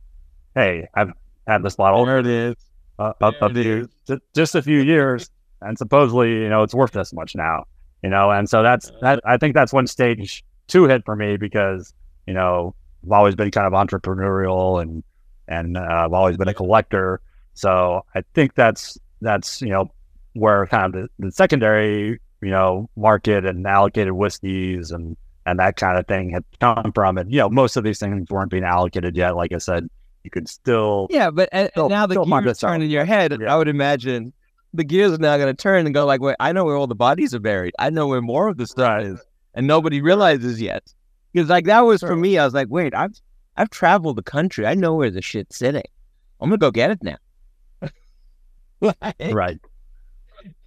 [0.56, 1.12] Hey, I've
[1.47, 2.06] had this bottle.
[2.06, 2.56] There it is.
[2.97, 3.89] Uh, a, a few,
[4.34, 5.30] just a few years
[5.62, 7.65] and supposedly, you know, it's worth this much now,
[8.04, 9.19] you know, and so that's that.
[9.25, 11.93] I think that's when stage two hit for me because
[12.28, 12.75] you know
[13.06, 15.04] I've always been kind of entrepreneurial and
[15.47, 17.21] and uh, I've always been a collector,
[17.54, 19.91] so I think that's that's you know
[20.34, 25.78] where kind of the, the secondary you know market and allocated whiskeys and and that
[25.78, 28.63] kind of thing had come from, and you know most of these things weren't being
[28.63, 29.36] allocated yet.
[29.36, 29.89] Like I said,
[30.23, 33.36] you could still yeah, but uh, still, now the gears turn in your head.
[33.39, 33.54] Yeah.
[33.54, 34.34] I would imagine
[34.73, 36.88] the gears are now going to turn and go like, wait, I know where all
[36.88, 37.73] the bodies are buried.
[37.80, 39.19] I know where more of the stuff is,
[39.56, 40.93] and nobody realizes yet.
[41.34, 42.38] Because like that was for me.
[42.38, 43.19] I was like, wait, I've
[43.58, 44.65] I've traveled the country.
[44.65, 45.84] I know where the shit's sitting.
[46.39, 47.17] I'm gonna go get it now.
[49.32, 49.60] right.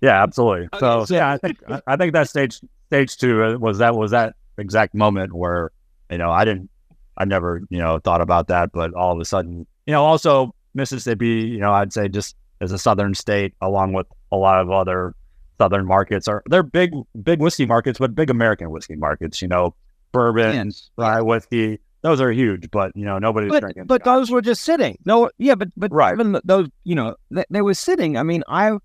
[0.01, 0.67] Yeah, absolutely.
[0.67, 3.95] Okay, so, so, yeah, I think I think that stage stage two uh, was that
[3.95, 5.71] was that exact moment where
[6.11, 6.71] you know I didn't
[7.17, 10.55] I never you know thought about that, but all of a sudden you know also
[10.75, 14.71] Mississippi you know I'd say just as a southern state, along with a lot of
[14.71, 15.15] other
[15.59, 16.29] southern markets.
[16.29, 19.43] Are they're big, big whiskey markets, but big American whiskey markets.
[19.43, 19.75] You know,
[20.13, 21.81] bourbon, rye whiskey.
[22.03, 23.87] Those are huge, but you know nobody's but, drinking.
[23.87, 24.97] But those were just sitting.
[25.05, 26.15] No, yeah, but but right.
[26.15, 28.17] even those, you know, they, they were sitting.
[28.17, 28.77] I mean, I,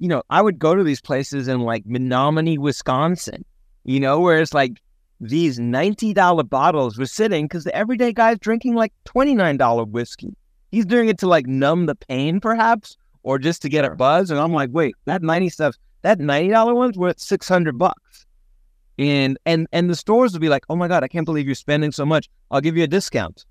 [0.00, 3.44] you know, I would go to these places in like Menominee, Wisconsin.
[3.84, 4.80] You know, where it's like
[5.20, 9.84] these ninety dollar bottles were sitting because the everyday guy's drinking like twenty nine dollar
[9.84, 10.34] whiskey.
[10.70, 14.30] He's doing it to like numb the pain, perhaps, or just to get a buzz.
[14.30, 18.26] And I'm like, wait, that 90 stuff, that $90 one's worth 600 bucks.
[18.98, 21.54] And, and, and the stores will be like, oh my God, I can't believe you're
[21.54, 22.28] spending so much.
[22.50, 23.44] I'll give you a discount.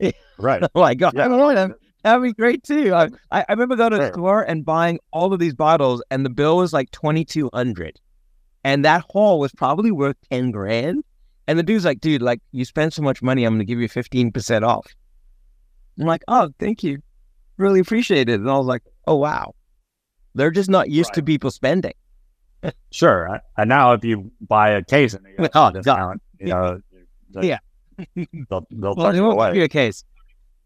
[0.38, 0.60] Right.
[0.74, 1.24] like, oh, yeah.
[1.24, 1.74] I don't know.
[2.06, 2.94] That, that'd be great too.
[2.94, 6.30] I, I remember going to the store and buying all of these bottles and the
[6.30, 8.00] bill was like 2200
[8.62, 11.02] And that haul was probably worth 10 grand.
[11.48, 13.80] And the dude's like, dude, like you spend so much money, I'm going to give
[13.80, 14.86] you 15% off.
[15.98, 17.02] I'm like, oh, thank you.
[17.56, 18.38] Really appreciate it.
[18.38, 19.56] And I was like, oh wow,
[20.36, 21.14] they're just not used right.
[21.14, 21.94] to people spending.
[22.92, 26.80] sure, and now if you buy a case and you oh, discount, you know,
[27.42, 27.58] yeah,
[28.14, 30.04] they'll they'll well, they won't give you a case.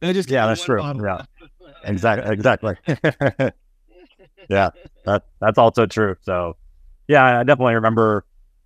[0.00, 0.78] They just yeah, that's true.
[0.78, 1.04] Bottle.
[1.04, 1.24] Yeah,
[1.84, 2.76] exactly, exactly.
[4.48, 4.70] yeah,
[5.04, 6.16] that that's also true.
[6.22, 6.56] So,
[7.06, 8.24] yeah, I definitely remember,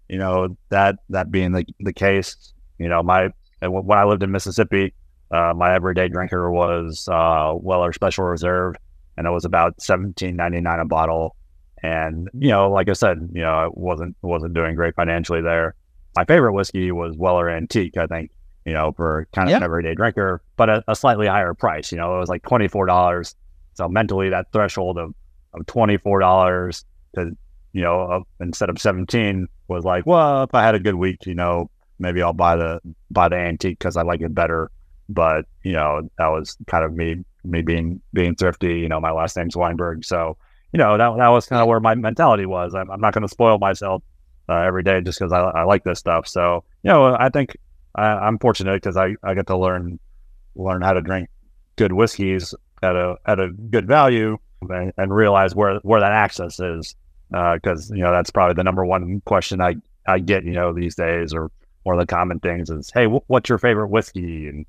[0.09, 2.53] you know, that that being the the case.
[2.79, 4.95] You know, my when I lived in Mississippi,
[5.31, 8.77] uh, my everyday drinker was uh, Weller Special Reserve,
[9.17, 11.37] and it was about seventeen ninety nine a bottle.
[11.83, 15.75] And you know, like I said, you know, I wasn't wasn't doing great financially there.
[16.17, 18.31] My favorite whiskey was Weller Antique, I think.
[18.65, 19.59] You know, for kind of yep.
[19.59, 21.93] an everyday drinker, but a, a, slightly higher price.
[21.93, 23.35] You know, it was like twenty four dollars.
[23.75, 25.15] So mentally, that threshold of
[25.53, 27.37] of twenty four dollars to
[27.73, 31.27] you know uh, instead of seventeen was like, well, if I had a good week,
[31.27, 34.71] you know, maybe I'll buy the buy the antique because I like it better.
[35.09, 38.79] But you know, that was kind of me me being being thrifty.
[38.79, 40.37] You know, my last name's Weinberg, so
[40.73, 42.75] you know that that was kind of where my mentality was.
[42.75, 44.03] I'm, I'm not going to spoil myself
[44.49, 46.27] uh, every day just because I, I like this stuff.
[46.27, 47.57] So you know, I think
[47.95, 49.99] I, am fortunate because I, I get to learn
[50.57, 51.29] learn how to drink
[51.77, 56.61] good whiskeys at a at a good value and, and realize where where that access
[56.61, 56.95] is
[57.31, 59.77] because uh, you know that's probably the number one question I
[60.07, 61.51] I get you know these days or
[61.83, 64.67] one of the common things is hey w- what's your favorite whiskey and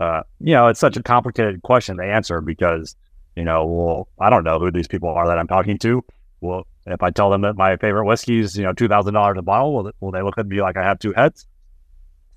[0.00, 2.96] uh, you know, it's such a complicated question to answer because,
[3.36, 6.02] you know, well, I don't know who these people are that I'm talking to.
[6.40, 9.36] Well, if I tell them that my favorite whiskey is, you know, two thousand dollars
[9.38, 11.46] a bottle, will, will they look at me like I have two heads?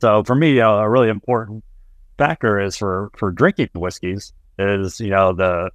[0.03, 1.63] So for me, uh, a really important
[2.17, 5.71] factor is for for drinking whiskeys is you know the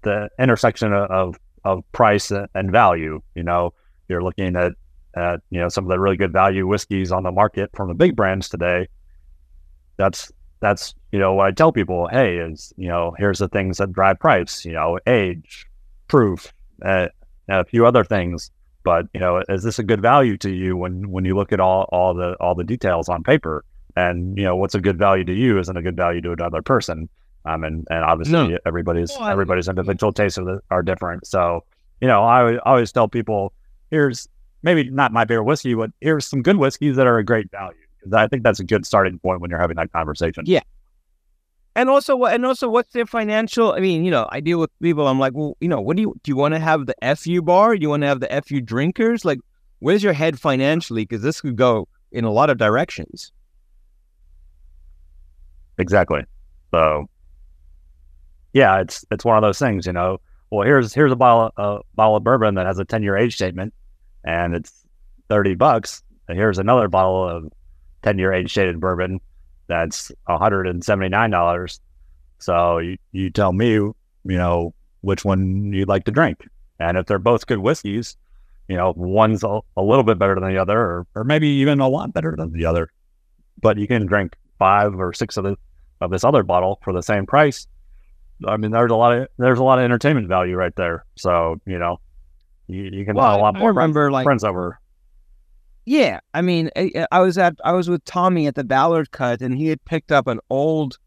[0.00, 3.20] the intersection of of price and value.
[3.34, 3.74] You know,
[4.08, 4.72] you're looking at
[5.14, 7.94] at you know some of the really good value whiskeys on the market from the
[7.94, 8.88] big brands today.
[9.98, 12.08] That's that's you know what I tell people.
[12.08, 14.64] Hey, is you know here's the things that drive price.
[14.64, 15.66] You know, age,
[16.08, 16.50] proof,
[16.82, 17.08] uh,
[17.50, 18.50] a few other things.
[18.82, 21.60] But you know, is this a good value to you when when you look at
[21.60, 23.64] all all the all the details on paper?
[23.96, 26.62] And you know, what's a good value to you isn't a good value to another
[26.62, 27.08] person.
[27.44, 28.58] Um, and and obviously no.
[28.66, 31.26] everybody's well, everybody's individual tastes are, are different.
[31.26, 31.64] So
[32.00, 33.52] you know, I always tell people,
[33.90, 34.28] here's
[34.62, 37.76] maybe not my favorite whiskey, but here's some good whiskeys that are a great value.
[38.12, 40.44] I think that's a good starting point when you're having that conversation.
[40.46, 40.62] Yeah.
[41.76, 43.72] And also, what and also, what's their financial?
[43.72, 45.06] I mean, you know, I deal with people.
[45.06, 46.32] I'm like, well, you know, what do you do?
[46.32, 47.76] You want to have the fu bar?
[47.76, 49.24] Do you want to have the fu drinkers?
[49.24, 49.38] Like,
[49.78, 51.02] where's your head financially?
[51.04, 53.32] Because this could go in a lot of directions.
[55.78, 56.22] Exactly.
[56.72, 57.08] So,
[58.52, 59.86] yeah, it's it's one of those things.
[59.86, 60.18] You know,
[60.50, 63.34] well, here's here's a bottle a bottle of bourbon that has a 10 year age
[63.34, 63.72] statement,
[64.24, 64.84] and it's
[65.28, 66.02] 30 bucks.
[66.28, 67.52] And here's another bottle of
[68.02, 69.20] 10 year age stated bourbon
[69.70, 71.80] that's $179.
[72.38, 76.46] So you, you tell me, you know, which one you'd like to drink.
[76.78, 78.16] And if they're both good whiskeys,
[78.68, 81.80] you know, one's a, a little bit better than the other, or, or maybe even
[81.80, 82.90] a lot better than the other.
[83.60, 85.56] But you can drink five or six of the
[86.00, 87.66] of this other bottle for the same price.
[88.46, 91.04] I mean, there's a lot of there's a lot of entertainment value right there.
[91.16, 92.00] So you know,
[92.68, 94.79] you, you can well, a lot more I remember, friends, like, friends over
[95.90, 99.42] yeah, I mean, I, I, was at I was with Tommy at the Ballard Cut,
[99.42, 100.98] and he had picked up an old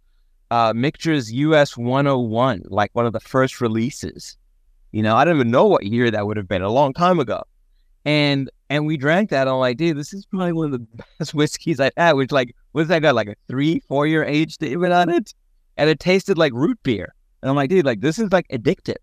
[0.51, 4.35] uh, Michter's US 101, like one of the first releases.
[4.91, 7.21] You know, I don't even know what year that would have been, a long time
[7.21, 7.43] ago.
[8.03, 9.47] And and we drank that.
[9.47, 12.17] I'm like, dude, this is probably one of the best whiskeys I've had.
[12.17, 13.15] Which like, what's that got?
[13.15, 15.33] Like a three, four year age statement on it,
[15.77, 17.15] and it tasted like root beer.
[17.41, 18.97] And I'm like, dude, like this is like addictive.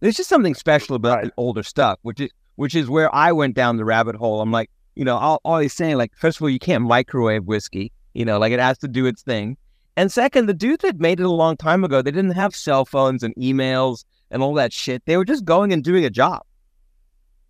[0.00, 1.24] There's just something special about right.
[1.24, 4.40] the older stuff, which is which is where I went down the rabbit hole.
[4.40, 7.92] I'm like, you know, I'll always saying like, first of all, you can't microwave whiskey,
[8.14, 9.56] you know, like it has to do its thing.
[9.96, 12.84] And second, the dudes that made it a long time ago, they didn't have cell
[12.84, 15.04] phones and emails and all that shit.
[15.06, 16.42] They were just going and doing a job.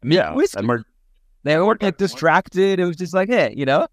[0.02, 0.60] I mean, yeah, whiskey.
[1.42, 2.78] they weren't like distracted.
[2.78, 3.86] It was just like, hey, you know.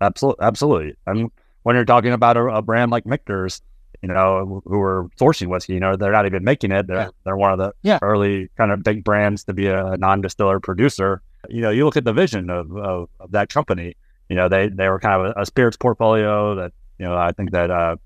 [0.00, 0.94] Absolutely, absolutely.
[1.06, 1.30] And
[1.62, 3.62] when you're talking about a, a brand like Michter's,
[4.04, 5.72] you know, who are sourcing whiskey.
[5.72, 6.86] You know, they're not even making it.
[6.86, 7.08] They're yeah.
[7.24, 7.98] they're one of the yeah.
[8.02, 11.22] early kind of big brands to be a non-distiller producer.
[11.48, 13.96] You know, you look at the vision of, of, of that company.
[14.28, 17.32] You know, they they were kind of a, a, spirits portfolio that you know I
[17.32, 17.96] think that uh,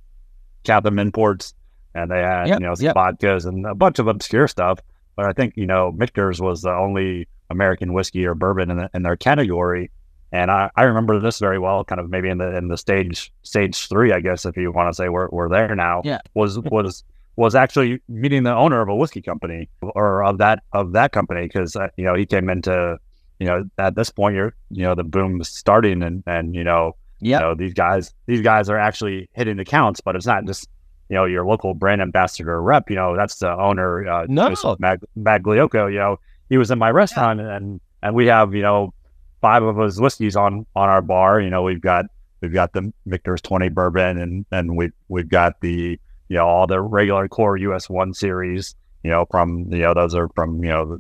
[0.64, 1.55] Chatham Imports
[1.94, 2.61] and they had yep.
[2.61, 2.96] you know some yep.
[2.96, 4.81] vodkas and a bunch of obscure stuff.
[5.16, 8.90] But I think you know Michter's was the only American whiskey or bourbon in, the,
[8.94, 9.90] in their category
[10.31, 13.33] and I, I remember this very well, kind of maybe in the in the stage
[13.42, 16.03] stage three, I guess, if you want to say we're we're there now.
[16.05, 16.18] Yeah.
[16.35, 17.03] Was was
[17.37, 21.42] was actually meeting the owner of a whiskey company or of that of that company
[21.46, 22.98] because uh, you know he came into
[23.38, 26.64] you know at this point you're you know the boom is starting and and you
[26.64, 27.40] know yep.
[27.40, 30.68] you know these guys these guys are actually hitting accounts, but it's not just
[31.09, 32.90] you know your local brand ambassador rep.
[32.90, 34.09] You know that's the owner.
[34.09, 35.90] Uh, no, Mag- Magliocco.
[35.90, 37.57] You know he was in my restaurant yeah.
[37.57, 38.92] and and we have you know
[39.40, 41.40] five of us whiskeys on on our bar.
[41.40, 42.07] You know, we've got
[42.40, 45.98] we've got the Michter's Twenty bourbon, and and we we've got the
[46.29, 48.74] you know all the regular core US One series.
[49.03, 50.98] You know, from you know those are from you know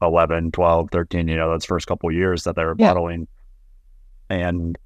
[0.00, 1.28] 2011, 12, 13.
[1.28, 2.92] You know, those first couple years that they were yeah.
[2.92, 3.28] bottling,
[4.28, 4.78] and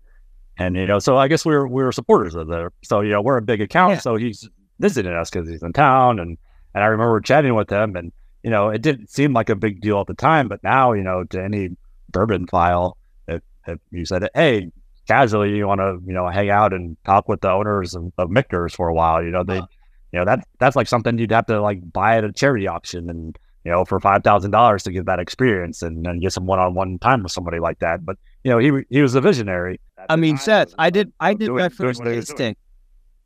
[0.59, 2.73] and you know, so I guess we are we are supporters of there.
[2.83, 3.95] So you know, we're a big account.
[3.95, 4.01] Yeah.
[4.01, 6.39] So he's visiting us because he's in town, and
[6.75, 9.81] and I remember chatting with him, and you know, it didn't seem like a big
[9.81, 11.71] deal at the time, but now you know, to any
[12.11, 12.97] bourbon file.
[13.29, 14.71] If, if you said, hey,
[15.07, 18.31] casually, you want to, you know, hang out and talk with the owners of, of
[18.31, 19.67] Michter's for a while, you know, they, uh,
[20.13, 23.09] you know, that that's like something you'd have to like buy at a charity auction
[23.11, 26.47] and, you know, for five thousand dollars to get that experience and, and get some
[26.47, 28.05] one on one time with somebody like that.
[28.05, 29.81] But you know, he he was a visionary.
[30.09, 32.57] I mean, Seth, I did I did my first tasting.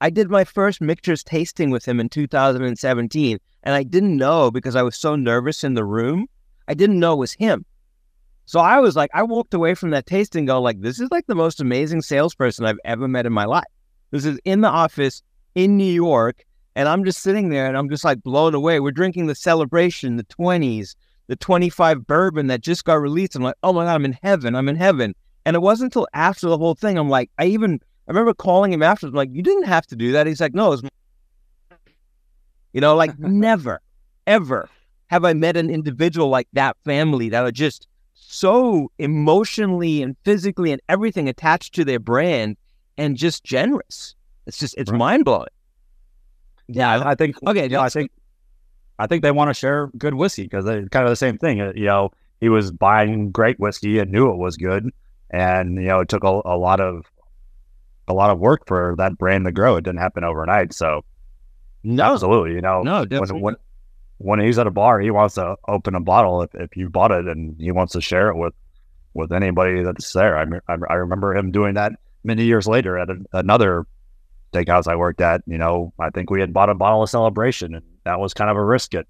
[0.00, 4.76] I did my first Michter's tasting with him in 2017, and I didn't know because
[4.76, 6.26] I was so nervous in the room.
[6.68, 7.64] I didn't know it was him.
[8.46, 11.26] So I was like, I walked away from that tasting going like, this is like
[11.26, 13.64] the most amazing salesperson I've ever met in my life.
[14.10, 15.22] This is in the office
[15.54, 16.44] in New York.
[16.76, 18.80] And I'm just sitting there and I'm just like blown away.
[18.80, 20.96] We're drinking the celebration, the 20s,
[21.28, 23.36] the 25 bourbon that just got released.
[23.36, 24.54] I'm like, oh my God, I'm in heaven.
[24.54, 25.14] I'm in heaven.
[25.46, 28.72] And it wasn't until after the whole thing, I'm like, I even, I remember calling
[28.72, 30.26] him after, I'm like, you didn't have to do that.
[30.26, 30.82] He's like, no, it's,
[32.72, 33.80] you know, like never,
[34.26, 34.68] ever
[35.08, 40.72] have I met an individual like that family that are just so emotionally and physically
[40.72, 42.56] and everything attached to their brand
[42.96, 44.14] and just generous.
[44.46, 44.98] It's just it's right.
[44.98, 45.48] mind blowing.
[46.68, 47.66] Yeah, I think okay.
[47.66, 48.10] yeah, I think
[48.98, 51.60] I think they want to share good whiskey because they're kind of the same thing.
[51.60, 52.10] Uh, you know,
[52.40, 54.90] he was buying great whiskey and knew it was good,
[55.30, 57.04] and you know, it took a, a lot of
[58.08, 59.76] a lot of work for that brand to grow.
[59.76, 60.72] It didn't happen overnight.
[60.72, 61.04] So,
[61.82, 63.56] no, absolutely, you know, no, when, when,
[64.18, 67.10] when he's at a bar, he wants to open a bottle if, if you bought
[67.12, 68.54] it, and he wants to share it with
[69.12, 70.38] with anybody that's there.
[70.38, 71.92] I I, I remember him doing that
[72.22, 73.86] many years later at a, another
[74.54, 75.42] steakhouse I worked at.
[75.46, 78.50] You know, I think we had bought a bottle of Celebration, and that was kind
[78.50, 79.06] of a risk at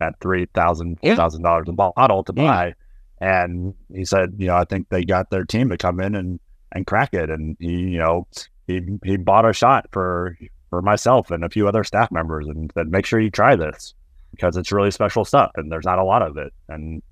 [0.00, 2.74] at three thousand thousand dollars a bottle to buy.
[3.20, 6.38] And he said, you know, I think they got their team to come in and
[6.72, 7.30] and crack it.
[7.30, 8.26] And he, you know,
[8.66, 10.36] he he bought a shot for
[10.70, 13.94] for myself and a few other staff members and said, make sure you try this
[14.32, 16.52] because it's really special stuff and there's not a lot of it.
[16.68, 17.02] And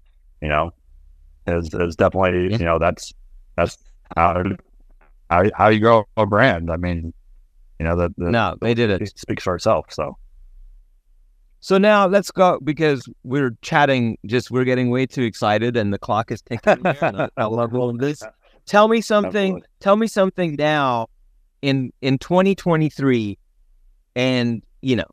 [0.41, 0.73] you know,
[1.47, 2.59] is is definitely yeah.
[2.59, 3.13] you know that's
[3.57, 3.79] that's
[4.17, 4.45] how
[5.31, 6.71] how how you grow a brand.
[6.71, 7.13] I mean,
[7.79, 9.19] you know that the, no, they did it.
[9.19, 9.87] Speaks for itself.
[9.91, 10.17] So.
[11.61, 14.19] So now let's go because we're chatting.
[14.27, 16.81] Just we're getting way too excited, and the clock is ticking.
[16.87, 18.23] I, I love all of this.
[18.67, 19.63] Tell me something.
[19.81, 21.09] Tell me something now,
[21.63, 23.39] in in 2023,
[24.15, 25.07] and you know,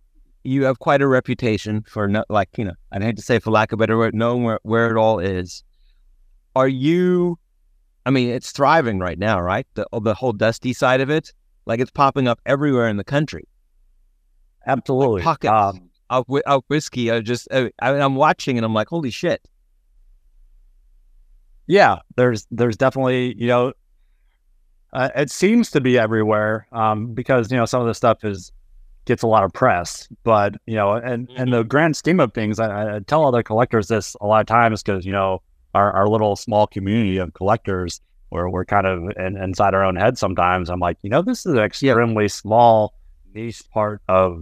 [0.44, 2.74] you have quite a reputation for not like you know.
[2.92, 5.20] I hate to say for lack of a better word, knowing where where it all
[5.20, 5.64] is.
[6.56, 7.40] Are you?
[8.06, 9.66] I mean, it's thriving right now, right?
[9.74, 11.34] The the whole dusty side of it,
[11.66, 13.48] like it's popping up everywhere in the country.
[14.66, 15.52] Absolutely, like pockets.
[15.52, 17.12] Um, of, of whiskey.
[17.12, 19.48] I just I, I'm watching and I'm like, holy shit.
[21.68, 23.74] Yeah, there's there's definitely you know,
[24.92, 28.52] uh, it seems to be everywhere um, because you know some of the stuff is
[29.06, 31.42] gets a lot of press, but you know, and mm-hmm.
[31.42, 34.48] and the grand scheme of things, I, I tell other collectors this a lot of
[34.48, 35.42] times because you know
[35.74, 38.02] our our little small community of collectors
[38.34, 40.72] where we're kind of in, inside our own head sometimes.
[40.72, 42.30] I'm like, you know, this is an extremely yeah.
[42.30, 42.96] small
[43.32, 44.42] niche part of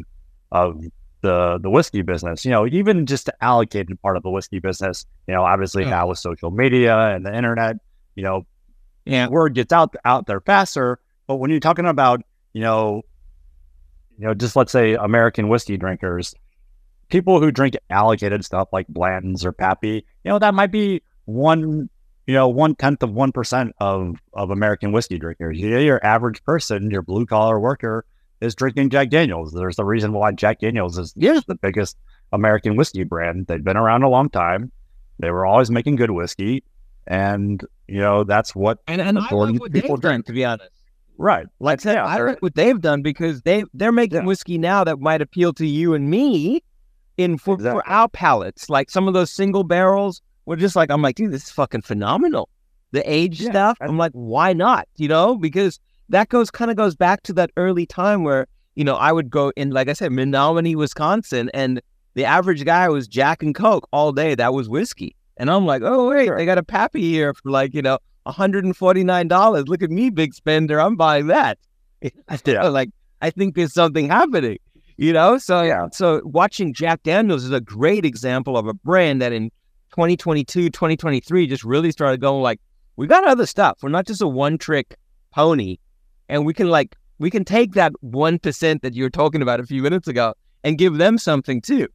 [0.50, 0.82] of
[1.20, 2.46] the the whiskey business.
[2.46, 5.06] You know, even just the allocated part of the whiskey business.
[5.28, 7.76] You know, obviously now with social media and the internet,
[8.16, 8.46] you know,
[9.04, 11.00] yeah, word gets out out there faster.
[11.28, 12.22] But when you're talking about,
[12.54, 13.02] you know,
[14.18, 16.34] you know, just let's say American whiskey drinkers,
[17.10, 21.90] people who drink allocated stuff like Blanton's or Pappy, you know, that might be one,
[22.28, 25.60] you know, one tenth of one percent of of American whiskey drinkers.
[25.60, 28.06] You know, your average person, your blue collar worker,
[28.42, 29.54] is drinking Jack Daniels.
[29.54, 31.40] There's a reason why Jack Daniels is yeah.
[31.48, 31.98] the biggest
[32.32, 33.48] American whiskey brand.
[33.48, 34.72] They've been around a long time.
[35.20, 36.64] They were always making good whiskey,
[37.08, 40.26] and you know that's what and and I like what people drink.
[40.26, 40.72] to be honest,
[41.18, 41.48] right?
[41.60, 44.26] Like I yeah, I like what they've done because they they're making yeah.
[44.26, 46.64] whiskey now that might appeal to you and me
[47.18, 47.82] in for, exactly.
[47.82, 48.70] for our palates.
[48.70, 51.82] Like some of those single barrels, we're just like I'm like, dude, this is fucking
[51.82, 52.50] phenomenal.
[52.92, 54.88] The age yeah, stuff, I'm like, why not?
[54.98, 55.80] You know, because
[56.10, 59.30] that goes kind of goes back to that early time where you know I would
[59.30, 61.82] go in, like I said, Menominee, Wisconsin, and
[62.14, 64.36] the average guy was Jack and Coke all day.
[64.36, 66.38] That was whiskey, and I'm like, oh wait, sure.
[66.38, 69.68] they got a Pappy here for like you know 149 dollars.
[69.68, 70.80] Look at me, big spender.
[70.80, 71.58] I'm buying that.
[72.46, 72.68] yeah.
[72.68, 72.90] like
[73.22, 74.58] I think there's something happening.
[74.98, 75.88] You know, so yeah.
[75.92, 79.50] so watching Jack Daniels is a great example of a brand that in
[79.92, 82.60] 2022, 2023 just really started going like,
[82.96, 83.80] we got other stuff.
[83.82, 84.96] We're not just a one trick
[85.32, 85.78] pony
[86.32, 89.60] and we can like we can take that one percent that you were talking about
[89.60, 90.34] a few minutes ago
[90.64, 91.88] and give them something too.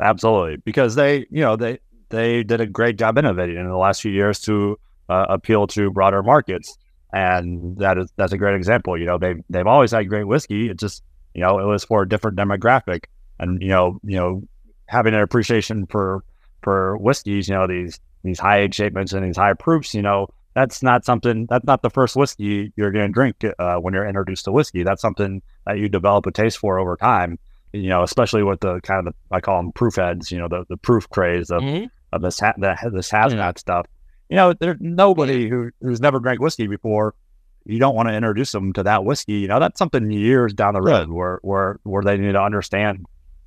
[0.00, 1.78] Absolutely, because they, you know, they
[2.10, 4.78] they did a great job innovating in the last few years to
[5.08, 6.76] uh, appeal to broader markets,
[7.12, 8.98] and that is that's a great example.
[8.98, 10.68] You know, they they've always had great whiskey.
[10.68, 11.02] It just
[11.34, 13.04] you know it was for a different demographic,
[13.38, 14.42] and you know you know
[14.86, 16.24] having an appreciation for
[16.62, 20.28] for whiskeys, you know these these high age statements and these high proofs, you know
[20.54, 24.06] that's not something that's not the first whiskey you're going to drink uh, when you're
[24.06, 24.82] introduced to whiskey.
[24.82, 27.38] That's something that you develop a taste for over time.
[27.72, 30.32] You know, especially with the kind of the, I call them proof heads.
[30.32, 31.86] You know, the, the proof craze of, mm-hmm.
[32.12, 33.56] of this ha- the, this hazmat mm-hmm.
[33.58, 33.86] stuff.
[34.28, 37.14] You know, there's nobody who who's never drank whiskey before.
[37.64, 39.34] You don't want to introduce them to that whiskey.
[39.34, 43.06] You know, that's something years down the road where where where they need to understand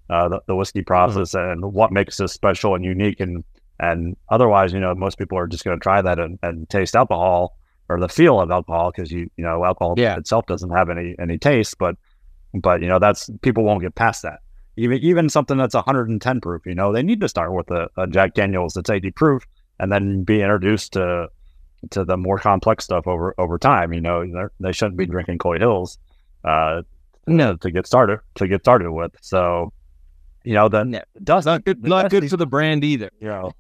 [0.10, 0.88] uh, the, the whiskey mm-hmm.
[0.88, 1.64] process mm-hmm.
[1.64, 3.44] and what makes this special and unique and
[3.80, 6.96] and otherwise, you know, most people are just going to try that and, and, taste
[6.96, 7.58] alcohol
[7.90, 10.16] or the feel of alcohol because you, you know, alcohol yeah.
[10.16, 11.78] itself doesn't have any any taste.
[11.80, 11.98] But,
[12.54, 14.40] but you know, that's people won't get past that.
[14.78, 18.08] Even even something that's 110 proof, you know, they need to start with a, a
[18.08, 19.46] Jack Daniel's that's 80 proof
[19.80, 21.30] and then be introduced to
[21.90, 23.92] to the more complex stuff over over time.
[23.92, 25.98] You know, they shouldn't be drinking Coy Hills
[26.44, 26.84] uh,
[27.28, 29.12] no to get started to get started with.
[29.22, 29.72] So
[30.44, 33.10] you know, the no, dust not good, not good for the brand either.
[33.20, 33.54] You know,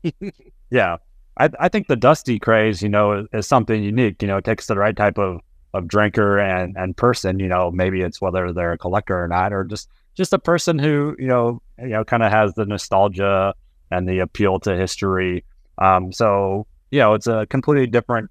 [0.69, 0.97] yeah.
[1.37, 4.21] I I think the dusty craze, you know, is, is, something unique.
[4.21, 5.41] You know, it takes the right type of
[5.73, 7.39] of drinker and and person.
[7.39, 10.77] You know, maybe it's whether they're a collector or not, or just just a person
[10.77, 13.53] who you know you know kind of has the nostalgia
[13.91, 15.43] and the appeal to history.
[15.77, 18.29] Um, so you know, it's a completely different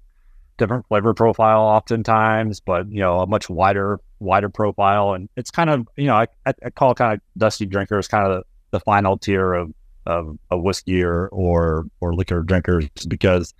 [0.57, 5.13] different flavor profile oftentimes, but you know, a much wider wider profile.
[5.13, 8.39] And it's kind of you know, I, I call kind of dusty drinkers kind of
[8.39, 9.73] the, the final tier of
[10.05, 13.53] of a whiskey or, or or liquor drinkers because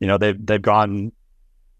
[0.00, 1.12] you know they've they've gone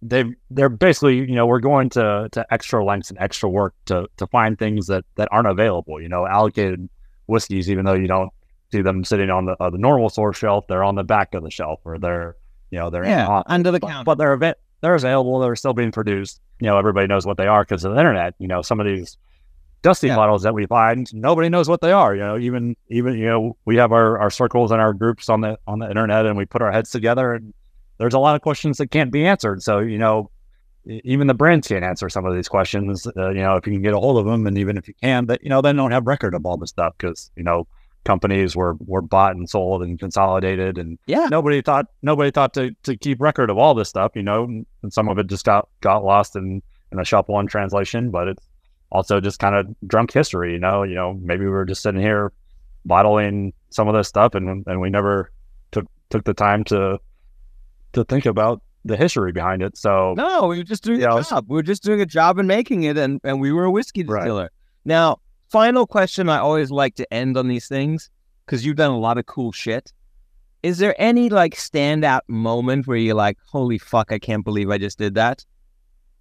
[0.02, 4.08] they've they're basically you know we're going to to extra lengths and extra work to
[4.16, 6.88] to find things that that aren't available you know allocated
[7.26, 8.30] whiskeys even though you don't
[8.70, 11.42] see them sitting on the uh, the normal store shelf they're on the back of
[11.42, 12.36] the shelf or they're
[12.70, 15.92] you know they're yeah, under the counter but, but they're they're available they're still being
[15.92, 18.80] produced you know everybody knows what they are because of the internet you know some
[18.80, 19.16] of these
[19.82, 20.16] dusty yeah.
[20.16, 23.56] models that we find nobody knows what they are you know even even you know
[23.64, 26.44] we have our our circles and our groups on the on the internet and we
[26.44, 27.54] put our heads together and
[27.98, 29.62] there's a lot of questions that can't be answered.
[29.62, 30.30] So, you know,
[30.86, 33.82] even the brands can't answer some of these questions, uh, you know, if you can
[33.82, 34.46] get a hold of them.
[34.46, 36.70] And even if you can, but, you know, they don't have record of all this
[36.70, 37.66] stuff because, you know,
[38.08, 40.78] companies were, were bought and sold and consolidated.
[40.78, 44.22] And yeah, nobody thought, nobody thought to, to keep record of all this stuff, you
[44.22, 48.10] know, and some of it just got, got lost in, in a shop one translation,
[48.10, 48.48] but it's
[48.90, 52.00] also just kind of drunk history, you know, you know, maybe we were just sitting
[52.00, 52.32] here
[52.86, 55.30] bottling some of this stuff and, and we never
[55.70, 56.98] took, took the time to,
[57.92, 59.76] to think about the history behind it.
[59.76, 61.44] So no, we were just doing a job.
[61.46, 64.02] We were just doing a job and making it, and and we were a whiskey
[64.02, 64.42] distiller.
[64.42, 64.50] Right.
[64.84, 65.18] Now,
[65.50, 68.10] final question I always like to end on these things
[68.44, 69.92] because you've done a lot of cool shit.
[70.62, 74.78] Is there any like standout moment where you're like, "Holy fuck, I can't believe I
[74.78, 75.44] just did that,"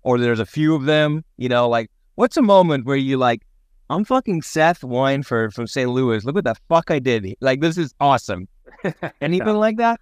[0.03, 1.23] or there's a few of them?
[1.37, 3.41] You know, like what's a moment where you like,
[3.89, 5.89] I'm fucking Seth Weinberg from St.
[5.89, 6.23] Louis.
[6.23, 7.35] Look what the fuck I did.
[7.41, 8.47] Like this is awesome.
[9.21, 9.99] Anything like that?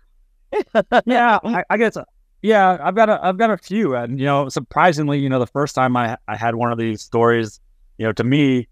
[1.05, 1.95] yeah, I, I guess.
[1.95, 2.03] Uh,
[2.41, 5.47] yeah, I've got a I've got a few, and you know, surprisingly, you know, the
[5.47, 7.59] first time I I had one of these stories,
[7.97, 8.67] you know, to me,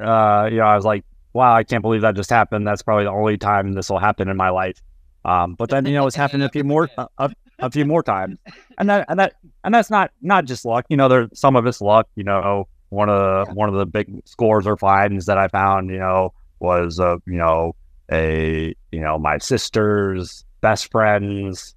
[0.00, 2.66] uh, you know, I was like, wow, I can't believe that just happened.
[2.66, 4.80] That's probably the only time this will happen in my life.
[5.24, 8.02] Um, but then you know, it's happened a few more a, a, a, few more
[8.02, 8.38] times,
[8.78, 9.34] and that and that
[9.64, 10.86] and that's not not just luck.
[10.88, 12.08] You know, there's some of it's luck.
[12.16, 13.54] You know, one of the yeah.
[13.54, 17.36] one of the big scores or finds that I found, you know, was uh, you
[17.36, 17.74] know
[18.10, 21.74] a you know my sister's best friends,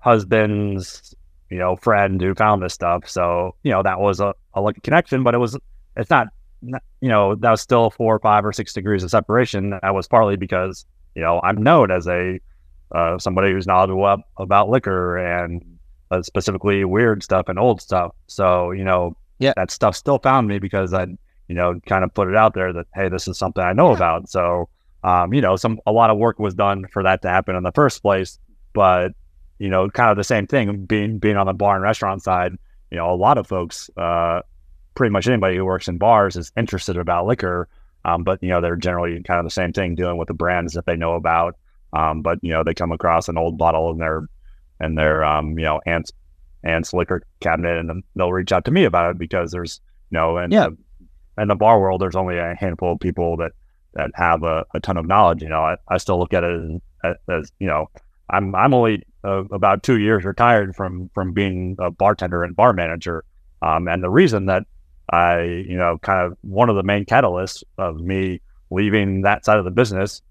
[0.00, 1.14] husbands,
[1.50, 3.08] you know, friend who found this stuff.
[3.08, 5.56] So, you know, that was a, a lucky connection, but it was,
[5.96, 6.28] it's not,
[7.00, 9.70] you know, that was still four or five or six degrees of separation.
[9.70, 12.40] That was partly because, you know, I'm known as a,
[12.94, 15.62] uh, somebody who's knowledgeable about liquor and
[16.10, 18.14] uh, specifically weird stuff and old stuff.
[18.26, 21.06] So, you know, yeah, that stuff still found me because I,
[21.48, 23.90] you know, kind of put it out there that, hey, this is something I know
[23.90, 23.96] yeah.
[23.96, 24.28] about.
[24.28, 24.68] So,
[25.02, 27.62] um, you know, some a lot of work was done for that to happen in
[27.62, 28.38] the first place.
[28.72, 29.12] But
[29.58, 32.52] you know, kind of the same thing being being on the bar and restaurant side.
[32.90, 34.40] You know, a lot of folks, uh,
[34.94, 37.68] pretty much anybody who works in bars is interested about liquor.
[38.04, 40.74] Um, but you know, they're generally kind of the same thing, dealing with the brands
[40.74, 41.56] that they know about.
[41.92, 44.28] Um, but you know, they come across an old bottle in their
[44.80, 46.12] in their um, you know aunt's
[46.64, 49.80] aunt's liquor cabinet, and they'll reach out to me about it because there's
[50.10, 50.68] you know, and yeah.
[51.38, 53.52] in the bar world, there's only a handful of people that
[53.94, 55.42] that have a, a ton of knowledge.
[55.42, 57.88] You know, I, I still look at it as, as you know,
[58.28, 62.72] I'm I'm only uh, about two years retired from from being a bartender and bar
[62.72, 63.24] manager.
[63.62, 64.64] Um, and the reason that
[65.10, 68.40] I, you know, kind of one of the main catalysts of me
[68.70, 70.22] leaving that side of the business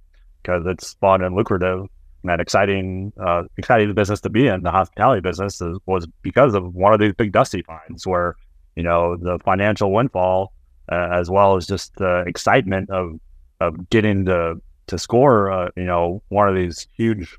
[0.41, 1.87] because it's fun and lucrative
[2.23, 6.73] and exciting, uh, exciting business to be in, the hospitality business, is, was because of
[6.73, 8.35] one of these big dusty finds where,
[8.75, 10.53] you know, the financial windfall,
[10.91, 13.19] uh, as well as just the excitement of
[13.61, 17.37] of getting to to score, uh, you know, one of these huge,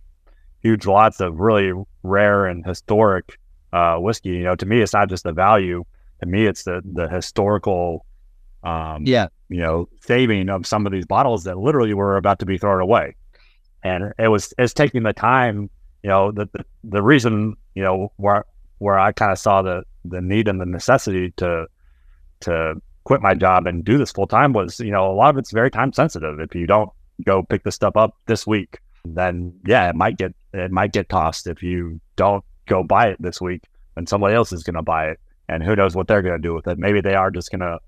[0.63, 1.73] huge lots of really
[2.03, 3.39] rare and historic
[3.73, 4.31] uh, whiskey.
[4.31, 5.85] You know, to me, it's not just the value.
[6.25, 8.07] To me, it's the the historical,
[8.63, 12.47] um, yeah, you know, saving of some of these bottles that literally were about to
[12.47, 13.15] be thrown away.
[13.83, 15.69] And it was it's taking the time.
[16.03, 18.47] You know, the the, the reason you know where
[18.79, 21.67] where I kind of saw the the need and the necessity to
[22.41, 25.39] to quit my job and do this full time was, you know, a lot of
[25.39, 26.41] it's very time sensitive.
[26.41, 26.91] If you don't
[27.25, 31.09] go pick this stuff up this week, then yeah, it might get it might get
[31.11, 31.47] tossed.
[31.47, 33.63] If you don't go buy it this week,
[33.95, 36.49] then somebody else is going to buy it, and who knows what they're going to
[36.49, 36.79] do with it?
[36.79, 37.79] Maybe they are just going to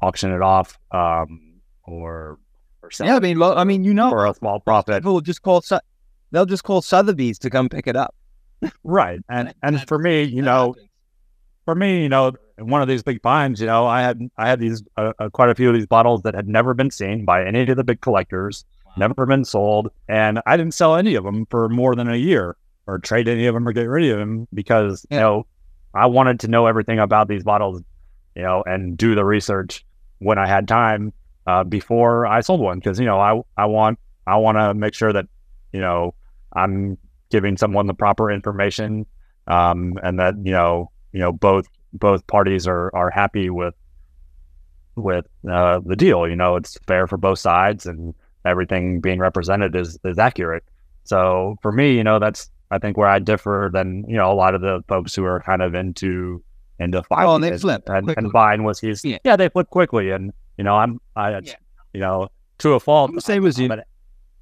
[0.00, 2.38] auction it off, um, or
[2.82, 3.06] or sell.
[3.06, 5.02] Yeah, I mean, well, I mean, you know, for a small profit.
[5.02, 5.62] People will just call
[6.30, 8.14] they'll just call Sotheby's to come pick it up.
[8.84, 10.74] right, and and for me, you know,
[11.64, 14.60] for me, you know, one of these big finds, you know, I had I had
[14.60, 17.44] these uh, uh, quite a few of these bottles that had never been seen by
[17.44, 18.92] any of the big collectors, wow.
[18.96, 22.56] never been sold, and I didn't sell any of them for more than a year
[22.86, 25.16] or trade any of them or get rid of them because yeah.
[25.16, 25.46] you know
[25.94, 27.82] I wanted to know everything about these bottles,
[28.34, 29.84] you know, and do the research
[30.18, 31.12] when I had time
[31.46, 34.94] uh, before I sold one because you know I I want I want to make
[34.94, 35.26] sure that
[35.72, 36.14] you know
[36.54, 36.96] I'm
[37.30, 39.06] giving someone the proper information
[39.46, 43.74] um, and that you know you know both both parties are are happy with
[44.96, 46.28] with uh, the deal.
[46.28, 48.14] You know, it's fair for both sides, and
[48.44, 50.64] everything being represented is is accurate.
[51.04, 54.34] So for me, you know, that's I think where I differ than you know a
[54.34, 56.42] lot of the folks who are kind of into
[56.80, 59.04] into filing oh, and they flip and, and buying whiskeys.
[59.04, 59.18] Yeah.
[59.24, 61.54] yeah, they flip quickly, and you know, I'm I yeah.
[61.92, 63.10] you know to a fault.
[63.10, 63.66] I'm the same as you.
[63.66, 63.82] I'm an,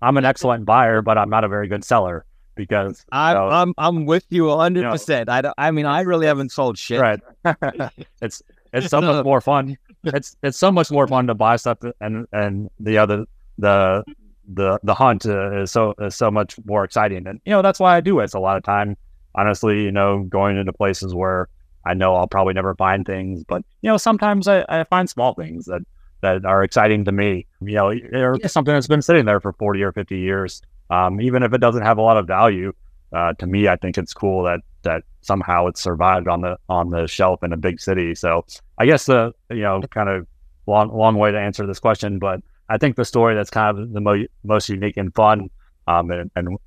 [0.01, 2.25] I'm an excellent buyer, but I'm not a very good seller
[2.55, 4.81] because I'm I'm I'm with you 100.
[4.81, 7.01] You know, percent I don't, I mean I really haven't sold shit.
[7.01, 7.21] Right.
[8.23, 9.77] it's it's so much more fun.
[10.05, 13.27] It's it's so much more fun to buy stuff and and the other
[13.59, 14.05] the
[14.47, 17.27] the the hunt uh, is so is so much more exciting.
[17.27, 18.97] And you know that's why I do waste a lot of time.
[19.35, 21.49] Honestly, you know, going into places where
[21.85, 25.35] I know I'll probably never find things, but you know, sometimes I, I find small
[25.35, 25.83] things that
[26.21, 27.47] that are exciting to me.
[27.61, 28.47] You know, or yeah.
[28.47, 30.63] something that's been sitting there for forty or fifty years.
[30.91, 32.73] Um, even if it doesn't have a lot of value,
[33.13, 36.91] uh, to me, I think it's cool that that somehow it's survived on the on
[36.91, 38.15] the shelf in a big city.
[38.15, 38.45] So
[38.79, 40.27] I guess the you know kind of
[40.67, 42.41] long long way to answer this question, but
[42.73, 45.51] I think the story that's kind of the mo- most unique and fun.
[45.87, 46.59] Um, and, and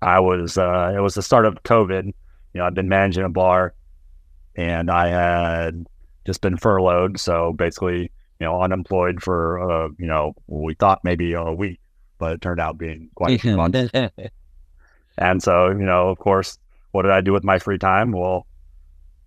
[0.00, 2.06] I was uh, it was the start of COVID.
[2.06, 2.12] You
[2.54, 3.74] know, I've been managing a bar,
[4.56, 5.86] and I had
[6.24, 11.34] just been furloughed, so basically, you know, unemployed for uh, you know we thought maybe
[11.34, 11.78] a week,
[12.18, 13.76] but it turned out being quite a month.
[15.18, 16.56] and so, you know, of course,
[16.92, 18.12] what did I do with my free time?
[18.12, 18.46] Well,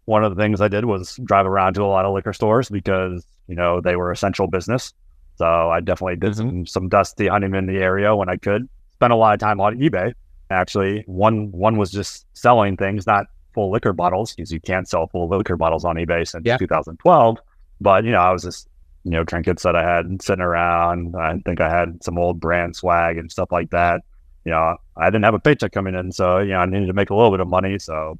[0.06, 2.70] one of the things I did was drive around to a lot of liquor stores
[2.70, 4.94] because you know they were essential business.
[5.38, 8.68] So I definitely did some, some dusty hunting in the area when I could.
[8.94, 10.14] Spent a lot of time on eBay.
[10.50, 15.08] Actually, one one was just selling things, not full liquor bottles, because you can't sell
[15.08, 16.58] full liquor bottles on eBay since yeah.
[16.58, 17.38] 2012.
[17.80, 18.68] But you know, I was just
[19.04, 21.16] you know trinkets that I had sitting around.
[21.16, 24.02] I think I had some old brand swag and stuff like that.
[24.46, 26.94] You know, I didn't have a paycheck coming in, so you know I needed to
[26.94, 27.78] make a little bit of money.
[27.78, 28.18] So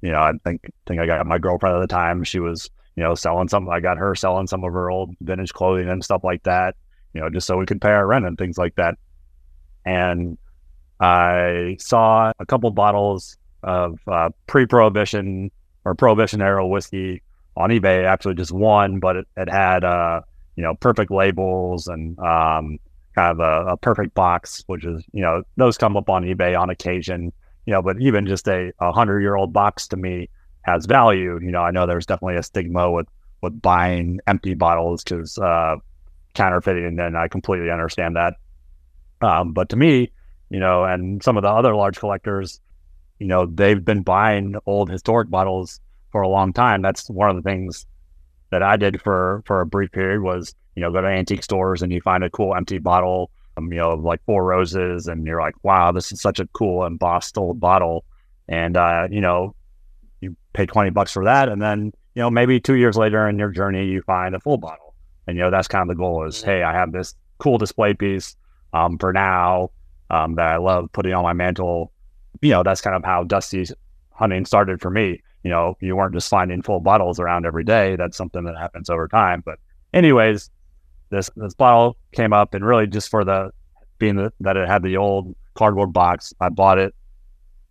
[0.00, 2.24] you know, I think think I got my girlfriend at the time.
[2.24, 3.68] She was you know, selling some.
[3.68, 6.76] I got her selling some of her old vintage clothing and stuff like that.
[7.12, 8.96] You know, just so we could pay our rent and things like that.
[9.84, 10.38] And
[11.00, 15.50] I saw a couple bottles of uh, pre-prohibition
[15.84, 17.22] or prohibition era whiskey
[17.56, 18.04] on eBay.
[18.04, 20.20] Actually, just one, but it, it had uh,
[20.56, 22.78] you know perfect labels and um,
[23.14, 26.58] kind of a, a, perfect box, which is you know those come up on eBay
[26.58, 27.32] on occasion.
[27.66, 30.28] You know, but even just a, a hundred year old box to me
[30.64, 31.38] has value.
[31.40, 33.06] You know, I know there's definitely a stigma with
[33.42, 35.76] with buying empty bottles because uh,
[36.34, 38.34] counterfeiting, and I completely understand that.
[39.20, 40.10] Um, but to me,
[40.50, 42.60] you know, and some of the other large collectors,
[43.18, 46.82] you know, they've been buying old historic bottles for a long time.
[46.82, 47.86] That's one of the things
[48.50, 51.82] that I did for for a brief period was, you know, go to antique stores
[51.82, 55.40] and you find a cool empty bottle, um, you know, like Four Roses, and you're
[55.40, 58.04] like, wow, this is such a cool embossed old bottle.
[58.48, 59.54] And uh, you know,
[60.24, 61.48] you pay 20 bucks for that.
[61.48, 64.56] And then, you know, maybe two years later in your journey, you find a full
[64.56, 64.94] bottle.
[65.26, 67.94] And, you know, that's kind of the goal is, hey, I have this cool display
[67.94, 68.36] piece
[68.72, 69.70] um, for now
[70.10, 71.92] um, that I love putting on my mantle.
[72.40, 73.64] You know, that's kind of how Dusty
[74.10, 75.22] hunting started for me.
[75.44, 77.96] You know, you weren't just finding full bottles around every day.
[77.96, 79.42] That's something that happens over time.
[79.44, 79.58] But
[79.92, 80.50] anyways,
[81.10, 83.50] this this bottle came up and really just for the
[83.98, 86.94] being the, that it had the old cardboard box, I bought it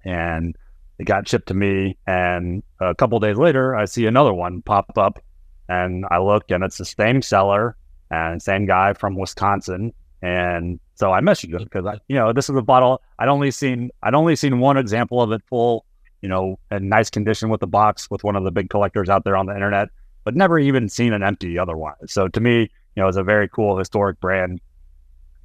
[0.04, 0.56] and
[1.00, 4.98] it got shipped to me, and a couple days later, I see another one pop
[4.98, 5.20] up,
[5.68, 7.76] and I look, and it's the same seller
[8.12, 12.50] and same guy from Wisconsin, and so I messaged him because I, you know, this
[12.50, 15.86] is a bottle I'd only seen I'd only seen one example of it full,
[16.22, 19.24] you know, in nice condition with the box with one of the big collectors out
[19.24, 19.90] there on the internet,
[20.24, 21.98] but never even seen an empty otherwise.
[22.08, 24.62] So to me, you know, it's a very cool historic brand,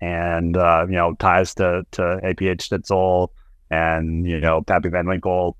[0.00, 3.30] and uh, you know, ties to to APH Stitzel
[3.70, 5.56] and you know Pappy Van Winkle.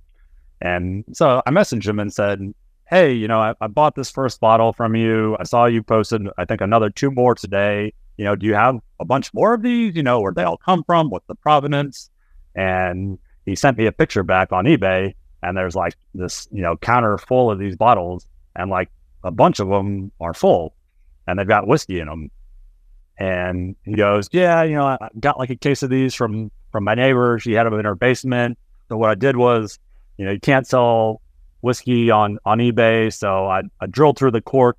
[0.61, 2.53] And so I messaged him and said,
[2.89, 5.37] "Hey, you know, I, I, bought this first bottle from you.
[5.39, 7.93] I saw you posted, I think, another two more today.
[8.17, 9.95] You know, do you have a bunch more of these?
[9.95, 11.11] You know, where they all come from?
[11.11, 12.11] What's the provenance?"
[12.55, 16.77] And he sent me a picture back on eBay, and there's like this, you know,
[16.77, 18.91] counter full of these bottles, and like
[19.23, 20.75] a bunch of them are full,
[21.27, 22.31] and they've got whiskey in them.
[23.21, 26.85] And he goes, "Yeah, you know, I got like a case of these from from
[26.85, 27.39] my neighbor.
[27.39, 28.59] She had them in her basement.
[28.89, 29.79] So what I did was,
[30.17, 31.21] you know, you can't sell
[31.61, 34.79] whiskey on on eBay, so I, I drilled through the cork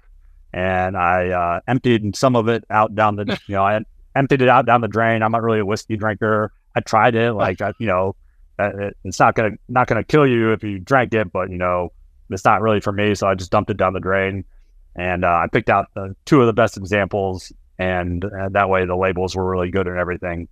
[0.53, 3.79] and I uh, emptied some of it out down the, you know, I
[4.15, 5.21] emptied it out down the drain.
[5.21, 6.51] I'm not really a whiskey drinker.
[6.75, 8.15] I tried it, like I, you know,
[8.57, 11.91] it, it's not gonna not gonna kill you if you drank it, but you know,
[12.29, 13.15] it's not really for me.
[13.15, 14.45] So I just dumped it down the drain,
[14.95, 18.85] and uh, I picked out the, two of the best examples, and, and that way
[18.85, 20.47] the labels were really good and everything.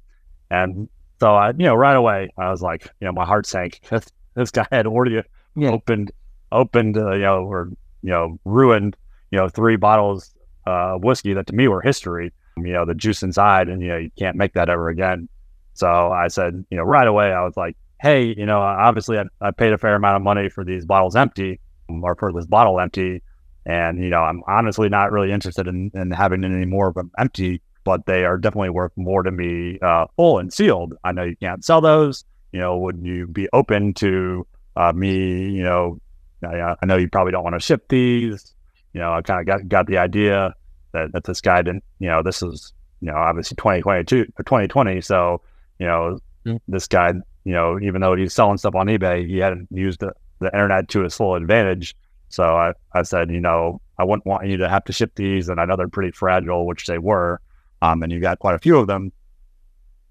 [0.50, 0.90] And
[1.20, 3.82] so I, you know, right away I was like, you know, my heart sank.
[4.36, 5.22] this guy had already
[5.56, 5.70] yeah.
[5.70, 6.12] opened
[6.52, 7.70] opened uh, you know or
[8.04, 8.96] you know ruined
[9.32, 10.34] you know three bottles
[10.66, 12.32] uh, of whiskey that to me were history.
[12.58, 15.30] You know the juice inside, and you know you can't make that ever again.
[15.74, 19.26] So I said, you know, right away I was like, hey, you know, obviously I,
[19.42, 22.80] I paid a fair amount of money for these bottles empty or for this bottle
[22.80, 23.22] empty.
[23.66, 27.12] And, you know, I'm honestly not really interested in, in having any more of them
[27.18, 30.94] empty, but they are definitely worth more to me uh, full and sealed.
[31.06, 32.26] I know you can't sell those.
[32.52, 35.98] You know, would you be open to uh, me, you know,
[36.44, 38.54] I, I, know you probably don't want to ship these.
[38.92, 40.54] You know, I kind of got, got the idea
[40.92, 45.00] that, that this guy didn't, you know, this is, you know, obviously 2022 or 2020.
[45.00, 45.42] So,
[45.80, 46.58] you know, mm-hmm.
[46.68, 47.14] this guy,
[47.46, 50.90] you know, even though he's selling stuff on eBay, he hadn't used the, the internet
[50.90, 51.96] to his full advantage.
[52.28, 55.48] So I, I said, you know, I wouldn't want you to have to ship these,
[55.48, 57.40] and I know they're pretty fragile, which they were,
[57.82, 59.12] um, and you got quite a few of them.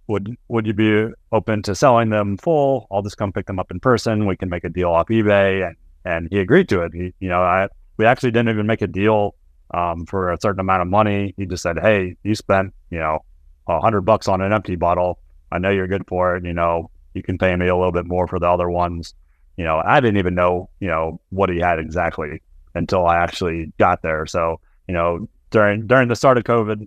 [0.08, 2.86] Would would you be open to selling them full?
[2.90, 4.26] I'll just come pick them up in person.
[4.26, 6.94] We can make a deal off eBay, and and he agreed to it.
[6.94, 9.34] He, you know, I we actually didn't even make a deal
[9.74, 11.34] um, for a certain amount of money.
[11.36, 13.24] He just said, "Hey, you spent you know
[13.66, 15.18] a hundred bucks on an empty bottle.
[15.50, 16.44] I know you're good for it.
[16.44, 19.14] You know, you can pay me a little bit more for the other ones."
[19.56, 22.42] you know, I didn't even know, you know, what he had exactly
[22.74, 24.26] until I actually got there.
[24.26, 26.86] So, you know, during during the start of COVID,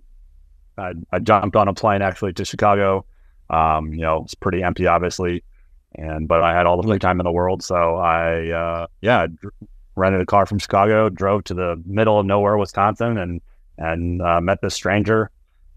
[0.80, 3.04] I, I jumped on a plane actually to Chicago.
[3.48, 5.42] Um, you know, it's pretty empty, obviously,
[5.94, 9.26] and but I had all the free time in the world, so I, uh, yeah,
[9.96, 13.40] rented a car from Chicago, drove to the middle of nowhere, Wisconsin, and
[13.78, 15.30] and uh, met this stranger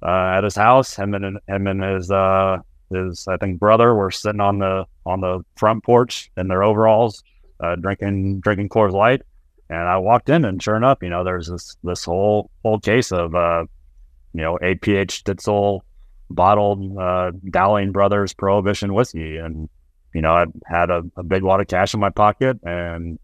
[0.03, 0.95] uh, at his house.
[0.95, 2.59] Him and him and his uh,
[2.91, 7.23] his I think brother were sitting on the on the front porch in their overalls,
[7.59, 9.23] uh, drinking drinking Coors Light,
[9.69, 13.11] and I walked in, and sure enough, you know, there's this this whole whole case
[13.11, 13.65] of uh,
[14.33, 15.81] you know APH Stitzel
[16.29, 19.69] bottled uh, Dowling Brothers Prohibition whiskey, and
[20.13, 23.19] you know I had a, a big wad of cash in my pocket, and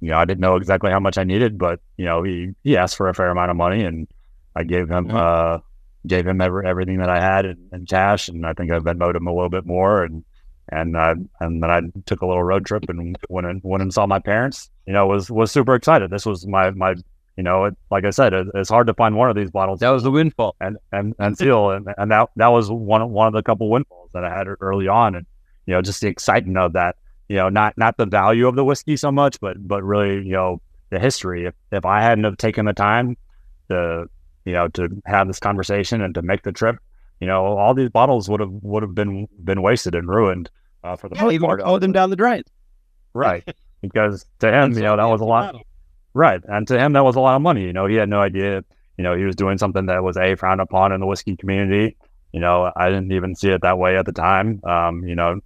[0.00, 2.76] you know I didn't know exactly how much I needed, but you know he he
[2.76, 4.08] asked for a fair amount of money, and
[4.54, 5.10] I gave him.
[5.10, 5.58] Uh,
[6.06, 9.16] gave him every, everything that I had in, in, cash, and I think I Venmoed
[9.16, 10.24] him a little bit more, and
[10.68, 13.92] and uh, and then I took a little road trip and went and went and
[13.92, 14.70] saw my parents.
[14.86, 16.10] You know, was was super excited.
[16.10, 16.94] This was my my
[17.36, 19.80] you know, it, like I said, it, it's hard to find one of these bottles.
[19.80, 23.26] That was the windfall, and and and seal, and, and that that was one one
[23.26, 25.26] of the couple windfalls that I had early on, and
[25.66, 26.96] you know, just the excitement of that.
[27.28, 30.32] You know, not not the value of the whiskey so much, but but really, you
[30.32, 30.60] know,
[30.90, 31.46] the history.
[31.46, 33.16] If if I hadn't have taken the time
[33.70, 34.08] to
[34.44, 36.76] you know, to have this conversation and to make the trip,
[37.20, 40.50] you know, all these bottles would have would have been been wasted and ruined
[40.82, 41.60] uh, for the yeah, most part.
[41.64, 42.42] Owe them down the drain,
[43.12, 43.46] right?
[43.80, 45.54] Because to him, you know, that was a lot,
[46.14, 46.40] right?
[46.44, 47.62] And to him, that was a lot of money.
[47.62, 48.64] You know, he had no idea.
[48.96, 51.96] You know, he was doing something that was a frowned upon in the whiskey community.
[52.32, 54.60] You know, I didn't even see it that way at the time.
[54.64, 55.40] Um, you know,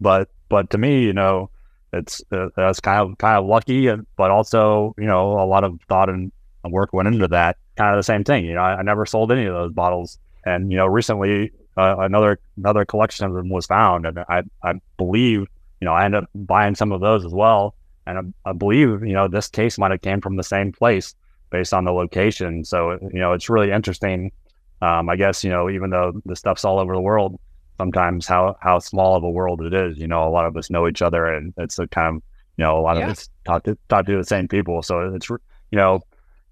[0.00, 1.50] but but to me, you know,
[1.92, 5.78] it's uh, that's kind of kind of lucky, but also you know a lot of
[5.88, 6.32] thought and
[6.64, 8.44] work went into that kind of the same thing.
[8.44, 11.96] You know, I, I never sold any of those bottles, and you know, recently uh,
[11.98, 15.46] another another collection of them was found, and I I believe
[15.80, 17.74] you know I ended up buying some of those as well,
[18.06, 21.14] and I, I believe you know this case might have came from the same place
[21.50, 22.64] based on the location.
[22.64, 24.32] So you know, it's really interesting.
[24.80, 27.38] Um, I guess you know, even though the stuff's all over the world,
[27.78, 29.98] sometimes how how small of a world it is.
[29.98, 32.22] You know, a lot of us know each other, and it's a kind of
[32.56, 33.04] you know a lot yeah.
[33.04, 34.82] of us talk to talk to the same people.
[34.82, 35.38] So it's you
[35.72, 36.00] know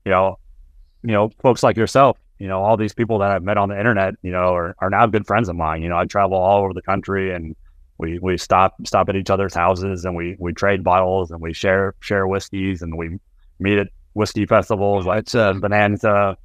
[0.05, 0.39] you know
[1.03, 3.79] you know, folks like yourself, you know, all these people that I've met on the
[3.79, 5.83] internet, you know, are, are now good friends of mine.
[5.83, 7.57] You know, I travel all over the country and
[8.01, 11.53] we, we stop stop at each other's houses and we, we trade bottles and we
[11.53, 13.19] share share whiskeys and we
[13.59, 16.37] meet at whiskey festivals like uh, Bonanza,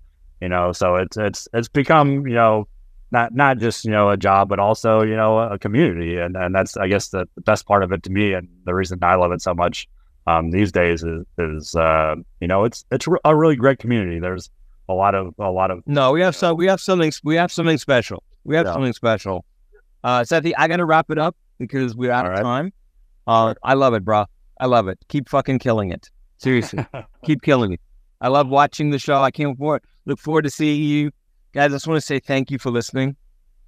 [0.42, 0.74] you know.
[0.74, 2.68] So it's it's it's become you know
[3.12, 6.54] not not just you know a job but also you know a community and and
[6.54, 9.16] that's I guess the, the best part of it to me and the reason I
[9.16, 9.88] love it so much
[10.28, 14.20] um, these days is, is uh, you know it's it's a really great community.
[14.20, 14.50] There's
[14.90, 16.12] a lot of a lot of no.
[16.12, 18.24] We have some we have something we have something special.
[18.44, 18.74] We have yeah.
[18.74, 19.46] something special.
[20.04, 22.44] Uh, Sethy, I got to wrap it up because we're out All of right.
[22.44, 22.74] time.
[23.28, 24.26] Uh, I love it, bro.
[24.60, 25.00] I love it.
[25.10, 26.10] Keep fucking killing it.
[26.38, 26.86] Seriously,
[27.26, 27.82] keep killing it.
[28.22, 29.22] I love watching the show.
[29.22, 31.12] I can't forward, look forward to seeing you
[31.54, 31.72] guys.
[31.72, 33.16] I just want to say thank you for listening.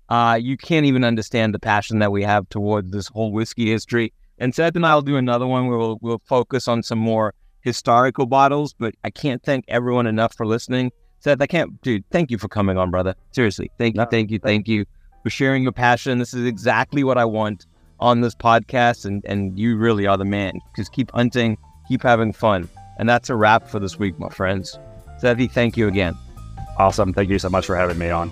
[0.10, 4.14] Uh, you can't even understand the passion that we have towards this whole whiskey history.
[4.40, 7.34] And Seth and I will do another one where we'll, we'll focus on some more
[7.62, 10.92] historical bottles, but I can't thank everyone enough for listening.
[11.20, 13.16] Seth, I can't, dude, thank you for coming on, brother.
[13.32, 13.70] Seriously.
[13.78, 14.86] Thank you, no, thank you, thank you
[15.24, 16.20] for sharing your passion.
[16.20, 17.66] This is exactly what I want
[18.00, 20.60] on this podcast, and, and you really are the man.
[20.76, 22.70] Just keep hunting, keep having fun.
[23.00, 24.78] And that's a wrap for this week, my friends.
[25.22, 26.16] Sethy, thank you again.
[26.78, 27.14] Awesome.
[27.14, 28.32] Thank you so much for having me on.